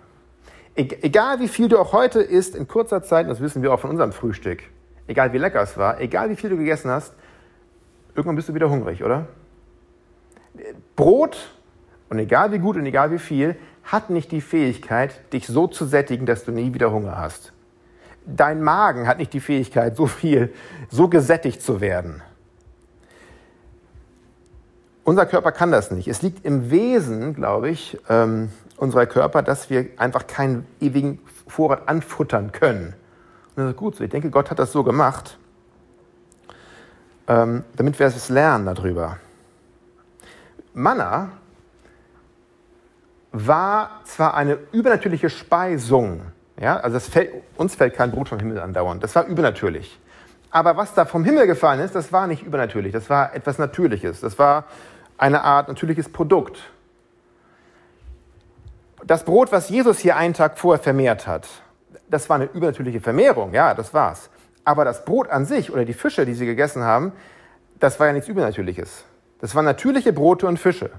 Egal 0.75 1.39
wie 1.39 1.47
viel 1.47 1.67
du 1.67 1.79
auch 1.79 1.91
heute 1.91 2.21
isst, 2.21 2.55
in 2.55 2.67
kurzer 2.67 3.01
Zeit, 3.01 3.27
das 3.27 3.41
wissen 3.41 3.63
wir 3.63 3.73
auch 3.73 3.79
von 3.79 3.89
unserem 3.89 4.11
Frühstück, 4.11 4.61
egal 5.07 5.33
wie 5.33 5.39
lecker 5.39 5.61
es 5.61 5.75
war, 5.75 5.99
egal 5.99 6.29
wie 6.29 6.35
viel 6.35 6.51
du 6.51 6.57
gegessen 6.57 6.91
hast, 6.91 7.15
irgendwann 8.13 8.35
bist 8.35 8.47
du 8.49 8.53
wieder 8.53 8.69
hungrig, 8.69 9.03
oder? 9.03 9.27
Brot, 10.95 11.49
und 12.09 12.19
egal 12.19 12.51
wie 12.51 12.59
gut 12.59 12.77
und 12.77 12.85
egal 12.85 13.11
wie 13.11 13.19
viel, 13.19 13.55
hat 13.87 14.09
nicht 14.09 14.31
die 14.31 14.41
Fähigkeit, 14.41 15.33
dich 15.33 15.47
so 15.47 15.65
zu 15.65 15.85
sättigen, 15.85 16.25
dass 16.25 16.43
du 16.43 16.51
nie 16.51 16.73
wieder 16.73 16.91
Hunger 16.91 17.17
hast. 17.17 17.53
Dein 18.25 18.61
Magen 18.61 19.07
hat 19.07 19.17
nicht 19.17 19.31
die 19.31 19.39
Fähigkeit, 19.39 19.95
so 19.95 20.07
viel, 20.07 20.53
so 20.89 21.07
gesättigt 21.07 21.61
zu 21.61 21.79
werden. 21.79 22.21
Unser 25.05 25.25
Körper 25.25 25.53
kann 25.53 25.71
das 25.71 25.89
nicht. 25.89 26.09
Es 26.09 26.21
liegt 26.21 26.45
im 26.45 26.69
Wesen, 26.69 27.33
glaube 27.33 27.69
ich, 27.69 27.97
ähm, 28.09 28.51
unserer 28.75 29.05
Körper, 29.05 29.41
dass 29.41 29.69
wir 29.69 29.87
einfach 29.95 30.27
keinen 30.27 30.65
ewigen 30.81 31.19
Vorrat 31.47 31.87
anfuttern 31.87 32.51
können. 32.51 32.93
Und 33.55 33.63
das 33.63 33.69
ist 33.69 33.77
gut 33.77 33.95
so. 33.95 34.03
Ich 34.03 34.09
denke, 34.09 34.29
Gott 34.29 34.51
hat 34.51 34.59
das 34.59 34.73
so 34.73 34.83
gemacht, 34.83 35.37
ähm, 37.29 37.63
damit 37.77 37.97
wir 37.99 38.07
es 38.07 38.27
lernen 38.27 38.65
darüber. 38.65 39.17
Manna 40.73 41.31
war 43.31 44.01
zwar 44.05 44.35
eine 44.35 44.57
übernatürliche 44.71 45.29
Speisung, 45.29 46.21
ja, 46.59 46.77
also 46.77 46.99
fällt, 46.99 47.31
uns 47.57 47.75
fällt 47.75 47.95
kein 47.95 48.11
Brot 48.11 48.29
vom 48.29 48.39
Himmel 48.39 48.59
andauernd, 48.59 49.03
das 49.03 49.15
war 49.15 49.25
übernatürlich. 49.25 49.99
Aber 50.49 50.77
was 50.77 50.93
da 50.93 51.05
vom 51.05 51.23
Himmel 51.23 51.45
gefallen 51.45 51.79
ist, 51.79 51.93
das 51.93 52.11
war 52.11 52.27
nicht 52.27 52.43
übernatürlich, 52.43 52.93
das 52.93 53.09
war 53.09 53.35
etwas 53.35 53.57
Natürliches, 53.57 54.21
das 54.21 54.39
war 54.39 54.65
eine 55.17 55.43
Art 55.43 55.67
natürliches 55.67 56.09
Produkt. 56.09 56.59
Das 59.05 59.23
Brot, 59.23 59.51
was 59.51 59.69
Jesus 59.69 59.99
hier 59.99 60.15
einen 60.15 60.33
Tag 60.33 60.57
vorher 60.57 60.81
vermehrt 60.81 61.27
hat, 61.27 61.47
das 62.09 62.29
war 62.29 62.37
eine 62.37 62.45
übernatürliche 62.45 63.01
Vermehrung, 63.01 63.53
ja, 63.53 63.73
das 63.73 63.93
war's. 63.93 64.29
Aber 64.63 64.85
das 64.85 65.05
Brot 65.05 65.29
an 65.29 65.45
sich 65.45 65.71
oder 65.71 65.85
die 65.85 65.93
Fische, 65.93 66.25
die 66.25 66.33
sie 66.33 66.45
gegessen 66.45 66.83
haben, 66.83 67.13
das 67.79 67.99
war 67.99 68.07
ja 68.07 68.13
nichts 68.13 68.27
Übernatürliches. 68.27 69.05
Das 69.39 69.53
waren 69.55 69.65
natürliche 69.65 70.13
Brote 70.13 70.47
und 70.47 70.57
Fische. 70.57 70.89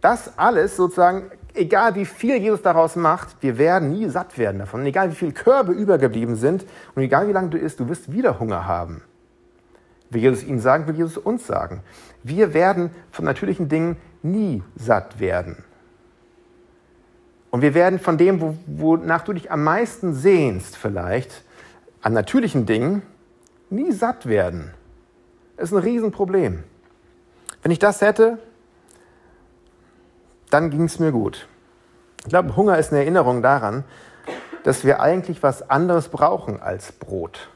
Das 0.00 0.38
alles 0.38 0.76
sozusagen, 0.76 1.30
egal 1.54 1.94
wie 1.94 2.06
viel 2.06 2.36
Jesus 2.36 2.62
daraus 2.62 2.96
macht, 2.96 3.36
wir 3.40 3.58
werden 3.58 3.90
nie 3.90 4.08
satt 4.08 4.38
werden 4.38 4.58
davon. 4.58 4.84
egal 4.86 5.10
wie 5.10 5.14
viele 5.14 5.32
Körbe 5.32 5.72
übergeblieben 5.72 6.36
sind 6.36 6.64
und 6.94 7.02
egal 7.02 7.28
wie 7.28 7.32
lange 7.32 7.50
du 7.50 7.58
isst, 7.58 7.80
du 7.80 7.88
wirst 7.88 8.12
wieder 8.12 8.40
Hunger 8.40 8.66
haben. 8.66 9.02
Will 10.10 10.22
Jesus 10.22 10.42
ihnen 10.42 10.60
sagen, 10.60 10.86
will 10.86 10.96
Jesus 10.96 11.18
uns 11.18 11.46
sagen. 11.46 11.82
Wir 12.22 12.52
werden 12.54 12.90
von 13.12 13.24
natürlichen 13.24 13.68
Dingen 13.68 13.96
nie 14.22 14.62
satt 14.76 15.20
werden. 15.20 15.64
Und 17.50 17.62
wir 17.62 17.74
werden 17.74 17.98
von 17.98 18.16
dem, 18.16 18.58
wonach 18.66 19.22
du 19.22 19.32
dich 19.32 19.50
am 19.50 19.64
meisten 19.64 20.14
sehnst, 20.14 20.76
vielleicht, 20.76 21.44
an 22.00 22.12
natürlichen 22.12 22.66
Dingen, 22.66 23.02
nie 23.70 23.92
satt 23.92 24.26
werden. 24.26 24.72
Das 25.56 25.70
ist 25.70 25.76
ein 25.76 25.82
Riesenproblem. 25.82 26.64
Wenn 27.62 27.72
ich 27.72 27.78
das 27.78 28.00
hätte, 28.00 28.38
dann 30.50 30.70
ging 30.70 30.84
es 30.84 30.98
mir 30.98 31.12
gut. 31.12 31.46
Ich 32.24 32.30
glaube, 32.30 32.54
Hunger 32.56 32.78
ist 32.78 32.92
eine 32.92 33.00
Erinnerung 33.00 33.42
daran, 33.42 33.84
dass 34.62 34.84
wir 34.84 35.00
eigentlich 35.00 35.42
was 35.42 35.70
anderes 35.70 36.08
brauchen 36.08 36.60
als 36.60 36.92
Brot. 36.92 37.48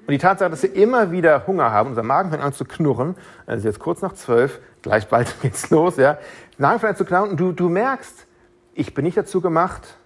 Und 0.00 0.10
die 0.10 0.18
Tatsache, 0.18 0.50
dass 0.50 0.62
wir 0.62 0.74
immer 0.74 1.12
wieder 1.12 1.46
Hunger 1.46 1.70
haben, 1.70 1.90
unser 1.90 2.02
Magen 2.02 2.30
fängt 2.30 2.42
an 2.42 2.52
zu 2.52 2.64
knurren, 2.64 3.14
also 3.46 3.66
jetzt 3.66 3.78
kurz 3.78 4.02
nach 4.02 4.12
zwölf, 4.12 4.60
gleich 4.82 5.08
bald 5.08 5.34
geht's 5.42 5.70
los, 5.70 5.96
ja, 5.96 6.18
Magen 6.58 6.80
fängt 6.80 6.90
an 6.90 6.96
zu 6.96 7.04
knurren 7.04 7.30
und 7.30 7.40
du, 7.40 7.52
du 7.52 7.68
merkst, 7.68 8.26
ich 8.74 8.92
bin 8.92 9.04
nicht 9.04 9.16
dazu 9.16 9.40
gemacht, 9.40 9.96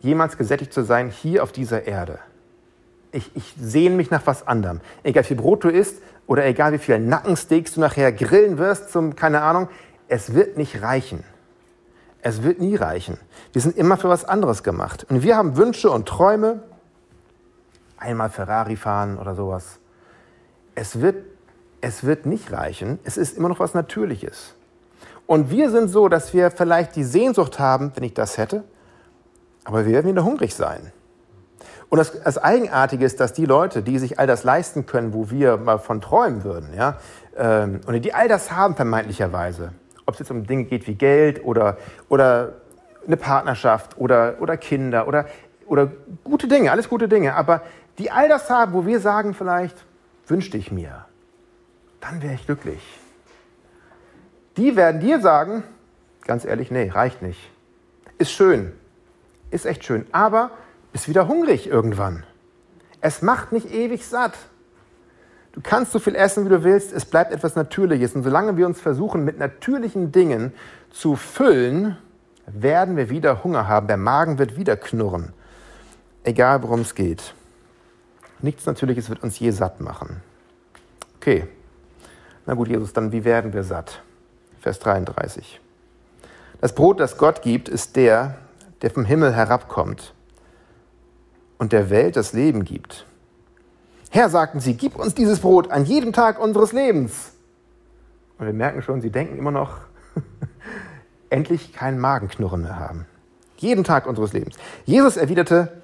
jemals 0.00 0.36
gesättigt 0.36 0.72
zu 0.72 0.84
sein 0.84 1.08
hier 1.08 1.42
auf 1.42 1.50
dieser 1.50 1.86
Erde. 1.86 2.18
Ich, 3.10 3.30
ich 3.34 3.54
sehne 3.58 3.96
mich 3.96 4.10
nach 4.10 4.26
was 4.26 4.46
anderem. 4.46 4.80
Egal 5.02 5.24
wie 5.24 5.28
viel 5.28 5.36
Brot 5.36 5.64
du 5.64 5.68
isst 5.68 6.02
oder 6.26 6.44
egal 6.44 6.72
wie 6.72 6.78
viel 6.78 6.98
Nackensteaks 6.98 7.74
du 7.74 7.80
nachher 7.80 8.12
grillen 8.12 8.58
wirst 8.58 8.90
zum, 8.90 9.16
keine 9.16 9.40
Ahnung, 9.40 9.68
es 10.14 10.32
wird 10.32 10.56
nicht 10.56 10.80
reichen. 10.80 11.24
Es 12.22 12.44
wird 12.44 12.60
nie 12.60 12.76
reichen. 12.76 13.18
Wir 13.52 13.60
sind 13.60 13.76
immer 13.76 13.96
für 13.96 14.08
was 14.08 14.24
anderes 14.24 14.62
gemacht. 14.62 15.04
Und 15.10 15.24
wir 15.24 15.36
haben 15.36 15.56
Wünsche 15.56 15.90
und 15.90 16.06
Träume. 16.06 16.62
Einmal 17.96 18.30
Ferrari 18.30 18.76
fahren 18.76 19.18
oder 19.18 19.34
sowas. 19.34 19.80
Es 20.76 21.00
wird, 21.00 21.16
es 21.80 22.04
wird 22.04 22.26
nicht 22.26 22.52
reichen. 22.52 23.00
Es 23.02 23.16
ist 23.16 23.36
immer 23.36 23.48
noch 23.48 23.58
was 23.58 23.74
Natürliches. 23.74 24.54
Und 25.26 25.50
wir 25.50 25.68
sind 25.70 25.88
so, 25.88 26.08
dass 26.08 26.32
wir 26.32 26.52
vielleicht 26.52 26.94
die 26.94 27.02
Sehnsucht 27.02 27.58
haben, 27.58 27.90
wenn 27.96 28.04
ich 28.04 28.14
das 28.14 28.38
hätte, 28.38 28.62
aber 29.64 29.84
wir 29.84 29.94
werden 29.94 30.12
wieder 30.12 30.24
hungrig 30.24 30.54
sein. 30.54 30.92
Und 31.88 31.98
das, 31.98 32.12
das 32.22 32.38
Eigenartige 32.38 33.04
ist, 33.04 33.18
dass 33.18 33.32
die 33.32 33.46
Leute, 33.46 33.82
die 33.82 33.98
sich 33.98 34.20
all 34.20 34.28
das 34.28 34.44
leisten 34.44 34.86
können, 34.86 35.12
wo 35.12 35.30
wir 35.30 35.56
mal 35.56 35.78
von 35.78 36.00
träumen 36.00 36.44
würden, 36.44 36.68
ja, 36.76 36.98
ähm, 37.36 37.80
und 37.86 38.00
die 38.02 38.14
all 38.14 38.28
das 38.28 38.52
haben 38.52 38.76
vermeintlicherweise, 38.76 39.72
ob 40.06 40.14
es 40.14 40.20
jetzt 40.20 40.30
um 40.30 40.46
Dinge 40.46 40.64
geht 40.64 40.86
wie 40.86 40.94
Geld 40.94 41.44
oder, 41.44 41.78
oder 42.08 42.54
eine 43.06 43.16
Partnerschaft 43.16 43.98
oder, 43.98 44.36
oder 44.40 44.56
Kinder 44.56 45.06
oder, 45.08 45.26
oder 45.66 45.90
gute 46.22 46.48
Dinge, 46.48 46.70
alles 46.70 46.88
gute 46.88 47.08
Dinge, 47.08 47.34
aber 47.34 47.62
die 47.98 48.10
all 48.10 48.28
das 48.28 48.50
haben, 48.50 48.72
wo 48.72 48.86
wir 48.86 49.00
sagen 49.00 49.34
vielleicht, 49.34 49.84
wünschte 50.26 50.56
ich 50.56 50.72
mir, 50.72 51.04
dann 52.00 52.22
wäre 52.22 52.34
ich 52.34 52.46
glücklich 52.46 52.82
die 54.56 54.76
werden 54.76 55.00
dir 55.00 55.20
sagen, 55.20 55.64
ganz 56.24 56.44
ehrlich, 56.44 56.70
nee, 56.70 56.88
reicht 56.88 57.22
nicht. 57.22 57.50
Ist 58.18 58.30
schön, 58.30 58.72
ist 59.50 59.66
echt 59.66 59.84
schön, 59.84 60.06
aber 60.12 60.50
bist 60.92 61.08
wieder 61.08 61.28
hungrig 61.28 61.66
irgendwann. 61.66 62.24
Es 63.00 63.22
macht 63.22 63.52
nicht 63.52 63.72
ewig 63.72 64.06
satt. 64.06 64.34
Du 65.54 65.60
kannst 65.62 65.92
so 65.92 66.00
viel 66.00 66.16
essen, 66.16 66.44
wie 66.44 66.48
du 66.48 66.64
willst, 66.64 66.92
es 66.92 67.04
bleibt 67.04 67.32
etwas 67.32 67.54
Natürliches. 67.54 68.16
Und 68.16 68.24
solange 68.24 68.56
wir 68.56 68.66
uns 68.66 68.80
versuchen, 68.80 69.24
mit 69.24 69.38
natürlichen 69.38 70.10
Dingen 70.10 70.52
zu 70.90 71.14
füllen, 71.14 71.96
werden 72.46 72.96
wir 72.96 73.08
wieder 73.08 73.44
Hunger 73.44 73.68
haben. 73.68 73.86
Der 73.86 73.96
Magen 73.96 74.38
wird 74.38 74.56
wieder 74.56 74.76
knurren. 74.76 75.32
Egal, 76.24 76.62
worum 76.64 76.80
es 76.80 76.96
geht. 76.96 77.34
Nichts 78.42 78.66
Natürliches 78.66 79.08
wird 79.08 79.22
uns 79.22 79.38
je 79.38 79.52
satt 79.52 79.80
machen. 79.80 80.22
Okay. 81.18 81.46
Na 82.46 82.54
gut, 82.54 82.66
Jesus, 82.66 82.92
dann 82.92 83.12
wie 83.12 83.24
werden 83.24 83.52
wir 83.52 83.62
satt? 83.62 84.02
Vers 84.60 84.80
33. 84.80 85.60
Das 86.60 86.74
Brot, 86.74 86.98
das 86.98 87.16
Gott 87.16 87.42
gibt, 87.42 87.68
ist 87.68 87.94
der, 87.94 88.38
der 88.82 88.90
vom 88.90 89.04
Himmel 89.04 89.32
herabkommt 89.32 90.14
und 91.58 91.72
der 91.72 91.90
Welt 91.90 92.16
das 92.16 92.32
Leben 92.32 92.64
gibt. 92.64 93.06
Herr, 94.14 94.30
sagten 94.30 94.60
sie, 94.60 94.74
gib 94.74 94.94
uns 94.94 95.16
dieses 95.16 95.40
Brot 95.40 95.72
an 95.72 95.86
jedem 95.86 96.12
Tag 96.12 96.40
unseres 96.40 96.70
Lebens. 96.70 97.32
Und 98.38 98.46
wir 98.46 98.52
merken 98.52 98.80
schon, 98.80 99.00
sie 99.00 99.10
denken 99.10 99.36
immer 99.36 99.50
noch, 99.50 99.78
endlich 101.30 101.72
kein 101.72 101.98
Magenknurren 101.98 102.62
mehr 102.62 102.78
haben. 102.78 103.06
Jeden 103.56 103.82
Tag 103.82 104.06
unseres 104.06 104.32
Lebens. 104.32 104.54
Jesus 104.84 105.16
erwiderte, 105.16 105.82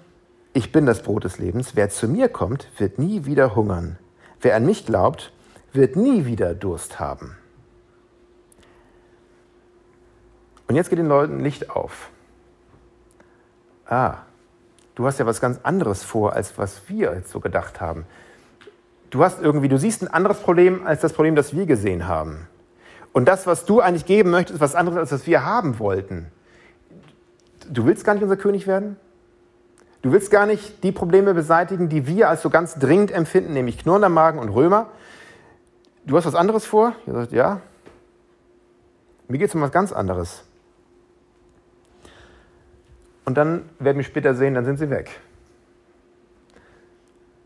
ich 0.52 0.70
bin 0.70 0.86
das 0.86 1.02
Brot 1.02 1.24
des 1.24 1.38
Lebens. 1.38 1.74
Wer 1.74 1.90
zu 1.90 2.06
mir 2.06 2.28
kommt, 2.28 2.68
wird 2.78 3.00
nie 3.00 3.24
wieder 3.24 3.56
hungern. 3.56 3.98
Wer 4.40 4.54
an 4.54 4.64
mich 4.64 4.86
glaubt, 4.86 5.32
wird 5.72 5.96
nie 5.96 6.24
wieder 6.24 6.54
Durst 6.54 7.00
haben. 7.00 7.36
Und 10.68 10.76
jetzt 10.76 10.88
geht 10.88 11.00
den 11.00 11.08
Leuten 11.08 11.40
Licht 11.40 11.68
auf. 11.70 12.10
Ah, 13.86 14.18
du 14.94 15.06
hast 15.06 15.18
ja 15.18 15.26
was 15.26 15.40
ganz 15.40 15.60
anderes 15.62 16.02
vor, 16.04 16.34
als 16.34 16.58
was 16.58 16.88
wir 16.88 17.14
jetzt 17.14 17.30
so 17.30 17.40
gedacht 17.40 17.80
haben. 17.80 18.04
Du 19.10 19.24
hast 19.24 19.42
irgendwie, 19.42 19.68
du 19.68 19.78
siehst 19.78 20.02
ein 20.02 20.08
anderes 20.08 20.38
Problem 20.38 20.86
als 20.86 21.00
das 21.00 21.12
Problem, 21.12 21.34
das 21.34 21.54
wir 21.54 21.66
gesehen 21.66 22.06
haben. 22.06 22.48
Und 23.12 23.26
das, 23.26 23.46
was 23.46 23.64
du 23.64 23.80
eigentlich 23.80 24.06
geben 24.06 24.30
möchtest, 24.30 24.56
ist 24.56 24.60
was 24.60 24.74
anderes, 24.74 24.98
als 24.98 25.12
was 25.12 25.26
wir 25.26 25.44
haben 25.44 25.78
wollten. 25.80 26.30
Du 27.68 27.86
willst 27.86 28.04
gar 28.04 28.14
nicht 28.14 28.22
unser 28.22 28.36
König 28.36 28.66
werden? 28.66 28.96
Du 30.02 30.12
willst 30.12 30.30
gar 30.30 30.46
nicht 30.46 30.82
die 30.82 30.92
Probleme 30.92 31.34
beseitigen, 31.34 31.88
die 31.88 32.06
wir 32.06 32.28
als 32.28 32.42
so 32.42 32.50
ganz 32.50 32.78
dringend 32.78 33.10
empfinden, 33.10 33.52
nämlich 33.52 33.78
knurrender 33.78 34.08
Magen 34.08 34.38
und 34.38 34.48
Römer. 34.48 34.86
Du 36.06 36.16
hast 36.16 36.24
was 36.24 36.34
anderes 36.34 36.64
vor? 36.64 36.94
Ihr 37.06 37.12
sagt, 37.12 37.32
ja. 37.32 37.60
Mir 39.28 39.38
geht 39.38 39.48
es 39.48 39.54
um 39.54 39.60
was 39.60 39.72
ganz 39.72 39.92
anderes. 39.92 40.44
Und 43.30 43.36
dann 43.36 43.70
werden 43.78 43.96
wir 43.96 44.02
später 44.02 44.34
sehen, 44.34 44.54
dann 44.54 44.64
sind 44.64 44.80
sie 44.80 44.90
weg. 44.90 45.20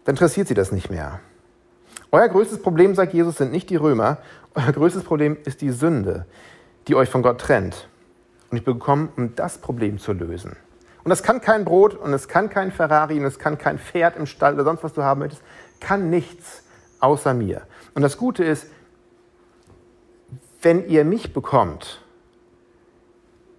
Dann 0.06 0.14
interessiert 0.14 0.48
sie 0.48 0.54
das 0.54 0.72
nicht 0.72 0.88
mehr. 0.88 1.20
Euer 2.10 2.26
größtes 2.26 2.62
Problem, 2.62 2.94
sagt 2.94 3.12
Jesus, 3.12 3.36
sind 3.36 3.52
nicht 3.52 3.68
die 3.68 3.76
Römer. 3.76 4.16
Euer 4.54 4.72
größtes 4.72 5.04
Problem 5.04 5.36
ist 5.44 5.60
die 5.60 5.68
Sünde, 5.68 6.24
die 6.88 6.94
euch 6.94 7.10
von 7.10 7.20
Gott 7.20 7.38
trennt. 7.38 7.86
Und 8.50 8.56
ich 8.56 8.64
bin 8.64 8.78
gekommen, 8.78 9.12
um 9.18 9.36
das 9.36 9.58
Problem 9.58 9.98
zu 9.98 10.14
lösen. 10.14 10.56
Und 11.02 11.10
das 11.10 11.22
kann 11.22 11.42
kein 11.42 11.66
Brot 11.66 11.94
und 11.94 12.14
es 12.14 12.28
kann 12.28 12.48
kein 12.48 12.72
Ferrari 12.72 13.20
und 13.20 13.26
es 13.26 13.38
kann 13.38 13.58
kein 13.58 13.78
Pferd 13.78 14.16
im 14.16 14.24
Stall 14.24 14.54
oder 14.54 14.64
sonst 14.64 14.82
was 14.84 14.94
du 14.94 15.02
haben 15.02 15.20
möchtest. 15.20 15.42
Kann 15.80 16.08
nichts 16.08 16.62
außer 17.00 17.34
mir. 17.34 17.60
Und 17.92 18.00
das 18.00 18.16
Gute 18.16 18.42
ist, 18.42 18.68
wenn 20.62 20.88
ihr 20.88 21.04
mich 21.04 21.34
bekommt, 21.34 22.00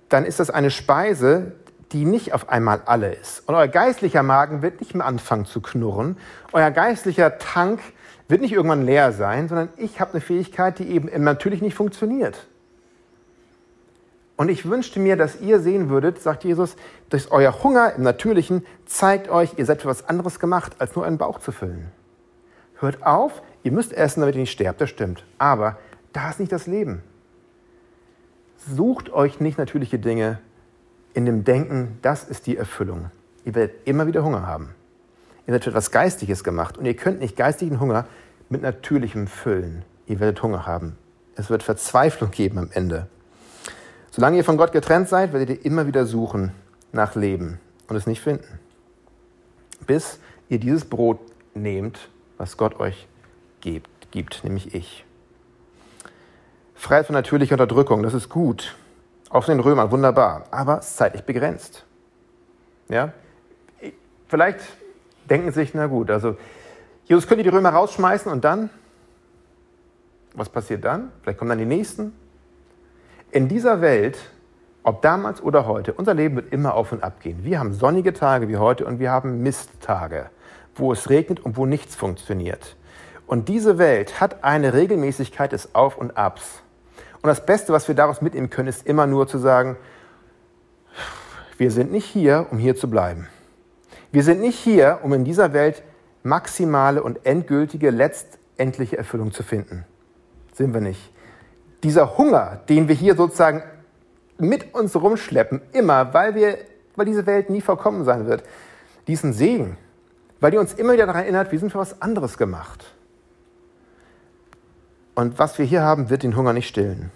dann 0.09 0.25
ist 0.25 0.39
das 0.39 0.49
eine 0.49 0.71
Speise, 0.71 1.53
die 1.95 2.03
nicht 2.03 2.33
auf 2.33 2.49
einmal 2.49 2.81
alle 2.87 3.13
ist. 3.13 3.47
Und 3.47 3.55
euer 3.55 3.69
geistlicher 3.69 4.21
Magen 4.21 4.61
wird 4.61 4.81
nicht 4.81 4.95
mehr 4.95 5.05
anfangen 5.05 5.45
zu 5.45 5.61
knurren. 5.61 6.17
Euer 6.51 6.69
geistlicher 6.69 7.37
Tank 7.37 7.79
wird 8.27 8.41
nicht 8.41 8.51
irgendwann 8.51 8.85
leer 8.85 9.13
sein, 9.13 9.47
sondern 9.47 9.69
ich 9.77 10.01
habe 10.01 10.11
eine 10.11 10.19
Fähigkeit, 10.19 10.77
die 10.77 10.89
eben 10.89 11.23
natürlich 11.23 11.61
nicht 11.61 11.73
funktioniert. 11.73 12.47
Und 14.35 14.49
ich 14.49 14.69
wünschte 14.69 14.99
mir, 14.99 15.15
dass 15.15 15.39
ihr 15.39 15.61
sehen 15.61 15.87
würdet, 15.87 16.21
sagt 16.21 16.43
Jesus, 16.43 16.75
dass 17.09 17.31
euer 17.31 17.63
Hunger 17.63 17.93
im 17.93 18.03
Natürlichen 18.03 18.65
zeigt 18.85 19.29
euch, 19.29 19.53
ihr 19.55 19.65
seid 19.65 19.81
für 19.81 19.87
was 19.87 20.09
anderes 20.09 20.41
gemacht, 20.41 20.73
als 20.79 20.97
nur 20.97 21.05
einen 21.05 21.17
Bauch 21.17 21.39
zu 21.39 21.53
füllen. 21.53 21.93
Hört 22.81 23.05
auf, 23.07 23.41
ihr 23.63 23.71
müsst 23.71 23.93
essen, 23.93 24.19
damit 24.19 24.35
ihr 24.35 24.41
nicht 24.41 24.51
sterbt, 24.51 24.81
das 24.81 24.89
stimmt. 24.89 25.23
Aber 25.37 25.77
da 26.11 26.29
ist 26.29 26.41
nicht 26.41 26.51
das 26.51 26.67
Leben. 26.67 27.01
Sucht 28.57 29.13
euch 29.13 29.39
nicht 29.39 29.57
natürliche 29.57 29.97
Dinge, 29.97 30.39
in 31.15 31.25
dem 31.25 31.45
Denken, 31.45 31.97
das 32.01 32.25
ist 32.25 32.45
die 32.45 32.57
Erfüllung. 32.57 33.09
Ihr 33.45 33.55
werdet 33.55 33.87
immer 33.87 34.05
wieder 34.05 34.23
Hunger 34.23 34.45
haben. 34.45 34.75
Ihr 35.47 35.53
werdet 35.53 35.67
etwas 35.67 35.91
Geistiges 35.91 36.43
gemacht 36.43 36.77
und 36.77 36.85
ihr 36.85 36.95
könnt 36.95 37.21
nicht 37.21 37.37
geistigen 37.37 37.79
Hunger 37.79 38.05
mit 38.49 38.61
natürlichem 38.61 39.27
füllen. 39.27 39.83
Ihr 40.07 40.19
werdet 40.19 40.43
Hunger 40.43 40.67
haben. 40.67 40.97
Es 41.35 41.49
wird 41.49 41.63
Verzweiflung 41.63 42.31
geben 42.31 42.57
am 42.57 42.69
Ende. 42.71 43.07
Solange 44.11 44.37
ihr 44.37 44.43
von 44.43 44.57
Gott 44.57 44.73
getrennt 44.73 45.07
seid, 45.07 45.31
werdet 45.31 45.49
ihr 45.49 45.65
immer 45.65 45.87
wieder 45.87 46.05
suchen 46.05 46.51
nach 46.91 47.15
Leben 47.15 47.59
und 47.87 47.95
es 47.95 48.07
nicht 48.07 48.21
finden. 48.21 48.59
Bis 49.87 50.19
ihr 50.49 50.59
dieses 50.59 50.85
Brot 50.85 51.19
nehmt, 51.53 52.09
was 52.37 52.57
Gott 52.57 52.79
euch 52.79 53.07
gibt, 53.61 54.11
gibt 54.11 54.43
nämlich 54.43 54.73
ich. 54.75 55.05
Freiheit 56.73 57.05
von 57.05 57.13
natürlicher 57.13 57.53
Unterdrückung, 57.53 58.03
das 58.03 58.13
ist 58.13 58.27
gut. 58.27 58.75
Von 59.29 59.43
den 59.47 59.59
Römern, 59.59 59.91
wunderbar, 59.91 60.45
aber 60.51 60.81
zeitlich 60.81 61.23
begrenzt. 61.23 61.85
Ja? 62.87 63.11
Vielleicht 64.27 64.59
denken 65.29 65.47
sie 65.51 65.61
sich, 65.61 65.73
na 65.73 65.87
gut, 65.87 66.09
also 66.09 66.37
Jesus 67.05 67.27
könnte 67.27 67.43
die 67.43 67.49
Römer 67.49 67.69
rausschmeißen 67.69 68.31
und 68.31 68.43
dann? 68.43 68.69
Was 70.33 70.49
passiert 70.49 70.83
dann? 70.83 71.11
Vielleicht 71.21 71.39
kommen 71.39 71.49
dann 71.49 71.59
die 71.59 71.65
Nächsten. 71.65 72.13
In 73.31 73.47
dieser 73.47 73.81
Welt, 73.81 74.17
ob 74.83 75.01
damals 75.01 75.41
oder 75.41 75.65
heute, 75.65 75.93
unser 75.93 76.13
Leben 76.13 76.35
wird 76.35 76.51
immer 76.53 76.73
auf 76.73 76.91
und 76.91 77.03
ab 77.03 77.19
gehen. 77.19 77.43
Wir 77.43 77.59
haben 77.59 77.73
sonnige 77.73 78.13
Tage 78.13 78.47
wie 78.47 78.57
heute 78.57 78.85
und 78.85 78.99
wir 78.99 79.11
haben 79.11 79.43
Misttage, 79.43 80.29
wo 80.75 80.91
es 80.91 81.09
regnet 81.09 81.39
und 81.39 81.57
wo 81.57 81.65
nichts 81.65 81.95
funktioniert. 81.95 82.75
Und 83.27 83.49
diese 83.49 83.77
Welt 83.77 84.21
hat 84.21 84.43
eine 84.43 84.73
Regelmäßigkeit 84.73 85.51
des 85.51 85.73
Auf 85.73 85.97
und 85.97 86.17
Abs. 86.17 86.61
Und 87.25 87.29
das 87.29 87.43
Beste, 87.43 87.73
was 87.73 87.87
wir 87.87 87.95
daraus 87.95 88.21
mitnehmen 88.21 88.51
können, 88.51 88.67
ist 88.67 88.85
immer 88.85 89.07
nur 89.07 89.27
zu 89.27 89.39
sagen, 89.39 89.77
wir 91.57 91.71
sind 91.71 91.91
nicht 91.91 92.05
hier, 92.05 92.45
um 92.51 92.59
hier 92.59 92.75
zu 92.75 92.87
bleiben. 92.87 93.27
Wir 94.11 94.21
sind 94.21 94.41
nicht 94.41 94.59
hier, 94.59 94.99
um 95.01 95.11
in 95.11 95.25
dieser 95.25 95.51
Welt 95.51 95.81
maximale 96.21 97.01
und 97.01 97.25
endgültige, 97.25 97.89
letztendliche 97.89 98.99
Erfüllung 98.99 99.31
zu 99.31 99.41
finden. 99.41 99.85
Sind 100.53 100.75
wir 100.75 100.81
nicht. 100.81 101.11
Dieser 101.81 102.15
Hunger, 102.19 102.61
den 102.69 102.87
wir 102.89 102.93
hier 102.93 103.15
sozusagen 103.15 103.63
mit 104.37 104.75
uns 104.75 104.95
rumschleppen, 104.95 105.61
immer, 105.71 106.13
weil, 106.13 106.35
wir, 106.35 106.59
weil 106.95 107.07
diese 107.07 107.25
Welt 107.25 107.49
nie 107.49 107.61
vollkommen 107.61 108.05
sein 108.05 108.27
wird, 108.27 108.43
diesen 109.07 109.33
Segen, 109.33 109.79
weil 110.39 110.51
die 110.51 110.59
uns 110.59 110.75
immer 110.75 110.93
wieder 110.93 111.07
daran 111.07 111.23
erinnert, 111.23 111.51
wir 111.51 111.57
sind 111.57 111.71
für 111.71 111.79
was 111.79 112.03
anderes 112.03 112.37
gemacht. 112.37 112.85
Und 115.15 115.39
was 115.39 115.57
wir 115.57 115.65
hier 115.65 115.81
haben, 115.81 116.11
wird 116.11 116.21
den 116.21 116.35
Hunger 116.35 116.53
nicht 116.53 116.67
stillen. 116.67 117.09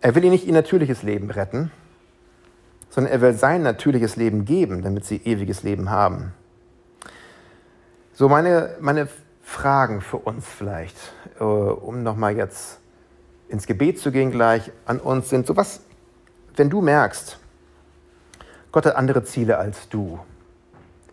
Er 0.00 0.14
will 0.14 0.24
ihnen 0.24 0.32
nicht 0.32 0.46
ihr 0.46 0.52
natürliches 0.52 1.02
Leben 1.02 1.30
retten, 1.30 1.70
sondern 2.88 3.12
er 3.12 3.20
will 3.20 3.34
sein 3.34 3.62
natürliches 3.62 4.16
Leben 4.16 4.44
geben, 4.44 4.82
damit 4.82 5.04
sie 5.04 5.16
ewiges 5.24 5.62
Leben 5.62 5.90
haben. 5.90 6.32
So 8.12 8.28
meine, 8.28 8.76
meine 8.80 9.08
Fragen 9.42 10.00
für 10.00 10.18
uns 10.18 10.46
vielleicht, 10.46 10.96
äh, 11.38 11.44
um 11.44 12.02
nochmal 12.02 12.36
jetzt 12.36 12.78
ins 13.48 13.66
Gebet 13.66 13.98
zu 13.98 14.12
gehen 14.12 14.30
gleich, 14.30 14.70
an 14.86 15.00
uns 15.00 15.28
sind 15.28 15.46
so 15.46 15.56
was, 15.56 15.80
wenn 16.56 16.70
du 16.70 16.80
merkst, 16.80 17.38
Gott 18.72 18.86
hat 18.86 18.96
andere 18.96 19.24
Ziele 19.24 19.58
als 19.58 19.88
du. 19.88 20.20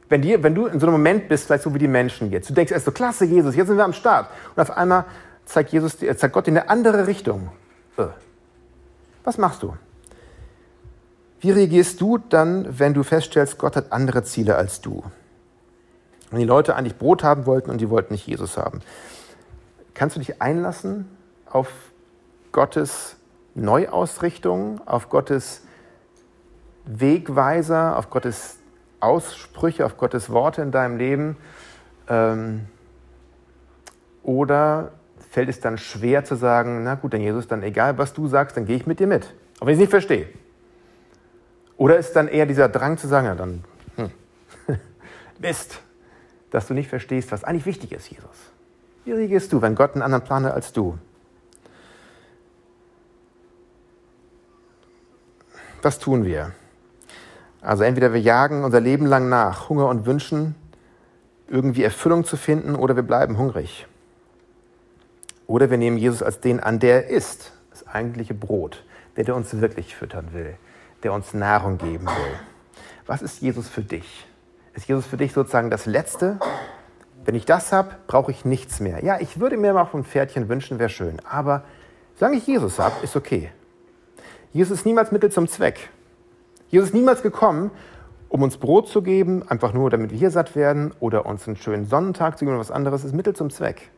Wenn, 0.10 0.22
dir, 0.22 0.44
wenn 0.44 0.56
du 0.56 0.68
in 0.68 0.80
so 0.80 0.86
einem 0.86 0.94
Moment 0.94 1.28
bist, 1.28 1.48
vielleicht 1.48 1.64
so 1.64 1.74
wie 1.74 1.80
die 1.80 1.88
Menschen 1.88 2.32
jetzt, 2.32 2.50
du 2.50 2.54
denkst 2.54 2.72
erst 2.72 2.86
so, 2.86 2.92
klasse 2.92 3.26
Jesus, 3.26 3.56
jetzt 3.56 3.68
sind 3.68 3.78
wir 3.78 3.84
am 3.84 3.94
Start. 3.94 4.30
Und 4.56 4.62
auf 4.62 4.72
einmal 4.72 5.06
zeigt, 5.46 5.72
Jesus, 5.72 5.98
zeigt 5.98 6.34
Gott 6.34 6.48
in 6.48 6.58
eine 6.58 6.70
andere 6.70 7.08
Richtung. 7.08 7.50
Äh, 7.98 8.08
was 9.28 9.38
machst 9.38 9.62
du? 9.62 9.76
Wie 11.42 11.52
reagierst 11.52 12.00
du 12.00 12.18
dann, 12.18 12.80
wenn 12.80 12.94
du 12.94 13.04
feststellst, 13.04 13.58
Gott 13.58 13.76
hat 13.76 13.92
andere 13.92 14.24
Ziele 14.24 14.56
als 14.56 14.80
du? 14.80 15.04
Wenn 16.32 16.40
die 16.40 16.46
Leute 16.46 16.78
eigentlich 16.78 16.98
Brot 16.98 17.24
haben 17.24 17.46
wollten 17.46 17.70
und 17.70 17.80
die 17.80 17.90
wollten 17.90 18.14
nicht 18.14 18.26
Jesus 18.26 18.58
haben. 18.58 18.80
Kannst 19.94 20.16
du 20.16 20.22
dich 20.22 20.42
einlassen 20.42 21.10
auf 21.46 21.68
Gottes 22.54 23.18
Neuausrichtung, 23.54 24.80
auf 24.88 25.10
Gottes 25.10 25.62
Wegweiser, 26.86 27.98
auf 27.98 28.10
Gottes 28.10 28.58
Aussprüche, 29.02 29.86
auf 29.86 29.98
Gottes 29.98 30.30
Worte 30.30 30.62
in 30.62 30.72
deinem 30.72 30.96
Leben? 30.98 31.38
Ähm, 32.08 32.68
oder 34.24 34.94
fällt 35.38 35.50
es 35.50 35.60
dann 35.60 35.78
schwer 35.78 36.26
zu 36.26 36.34
sagen, 36.34 36.84
na 36.84 36.96
gut, 36.96 37.14
dann 37.14 37.22
Jesus, 37.22 37.48
dann 37.48 37.62
egal 37.62 38.00
was 38.00 38.12
du 38.12 38.28
sagst, 38.28 38.58
dann 38.58 38.66
gehe 38.66 38.76
ich 38.76 38.88
mit 38.88 39.00
dir 39.00 39.06
mit. 39.06 39.36
Auch 39.60 39.68
wenn 39.68 39.74
ich 39.74 39.76
es 39.76 39.82
nicht 39.82 39.92
verstehe. 39.92 40.30
Oder 41.78 42.00
ist 42.00 42.16
dann 42.16 42.28
eher 42.28 42.48
dieser 42.48 42.70
Drang 42.70 42.98
zu 42.98 43.08
sagen, 43.08 43.28
ja 43.28 43.36
dann, 43.36 43.64
hm, 43.98 44.10
Mist, 45.38 45.80
dass 46.50 46.66
du 46.66 46.74
nicht 46.74 46.90
verstehst, 46.90 47.32
was 47.32 47.44
eigentlich 47.44 47.68
wichtig 47.68 47.92
ist, 47.92 48.10
Jesus. 48.10 48.32
Wie 49.06 49.12
reagierst 49.12 49.54
du, 49.54 49.62
wenn 49.62 49.76
Gott 49.76 49.94
einen 49.94 50.02
anderen 50.02 50.24
Plan 50.24 50.44
hat 50.44 50.56
als 50.56 50.74
du? 50.74 50.98
Was 55.84 56.00
tun 56.00 56.26
wir? 56.26 56.54
Also 57.62 57.84
entweder 57.84 58.12
wir 58.12 58.22
jagen 58.22 58.64
unser 58.64 58.80
Leben 58.80 59.06
lang 59.06 59.30
nach 59.30 59.70
Hunger 59.70 59.88
und 59.88 60.08
Wünschen, 60.08 60.56
irgendwie 61.48 61.84
Erfüllung 61.84 62.26
zu 62.26 62.38
finden, 62.38 62.74
oder 62.74 62.96
wir 62.96 63.04
bleiben 63.04 63.38
hungrig. 63.38 63.86
Oder 65.48 65.70
wir 65.70 65.78
nehmen 65.78 65.98
Jesus 65.98 66.22
als 66.22 66.42
den 66.42 66.60
an, 66.60 66.80
der 66.80 67.06
er 67.06 67.10
ist, 67.10 67.54
das 67.72 67.88
eigentliche 67.88 68.34
Brot, 68.34 68.84
der, 69.16 69.24
der 69.24 69.36
uns 69.36 69.60
wirklich 69.60 69.96
füttern 69.96 70.34
will, 70.34 70.56
der 71.04 71.14
uns 71.14 71.34
Nahrung 71.34 71.78
geben 71.78 72.06
will. 72.06 72.40
Was 73.06 73.22
ist 73.22 73.42
Jesus 73.42 73.70
für 73.70 73.82
dich? 73.82 74.28
Ist 74.74 74.88
Jesus 74.88 75.08
für 75.08 75.18
dich 75.18 75.32
sozusagen 75.32 75.72
das 75.72 75.86
Letzte? 75.86 76.38
Wenn 77.24 77.36
ich 77.36 77.46
das 77.46 77.72
habe, 77.72 77.96
brauche 78.08 78.32
ich 78.32 78.46
nichts 78.46 78.80
mehr. 78.80 79.04
Ja, 79.04 79.20
ich 79.20 79.40
würde 79.40 79.58
mir 79.58 79.74
mal 79.74 79.86
von 79.86 80.04
Pferdchen 80.04 80.50
wünschen, 80.50 80.80
wäre 80.80 80.90
schön. 80.90 81.22
Aber 81.30 81.64
solange 82.16 82.38
ich 82.38 82.46
Jesus 82.46 82.78
habe, 82.78 82.96
ist 83.04 83.16
okay. 83.16 83.50
Jesus 84.52 84.80
ist 84.80 84.86
niemals 84.86 85.12
Mittel 85.12 85.32
zum 85.32 85.48
Zweck. 85.48 85.90
Jesus 86.70 86.90
ist 86.90 86.94
niemals 86.94 87.22
gekommen, 87.22 87.72
um 88.30 88.44
uns 88.44 88.58
Brot 88.58 88.90
zu 88.90 89.02
geben, 89.02 89.48
einfach 89.48 89.74
nur, 89.74 89.90
damit 89.90 90.12
wir 90.12 90.18
hier 90.18 90.32
satt 90.32 90.56
werden, 90.56 90.94
oder 91.00 91.26
uns 91.26 91.48
einen 91.48 91.56
schönen 91.56 91.86
Sonnentag 91.86 92.38
zu 92.38 92.44
geben 92.44 92.56
oder 92.56 92.60
was 92.60 92.72
anderes, 92.72 93.04
ist 93.04 93.14
Mittel 93.14 93.36
zum 93.36 93.50
Zweck. 93.50 93.90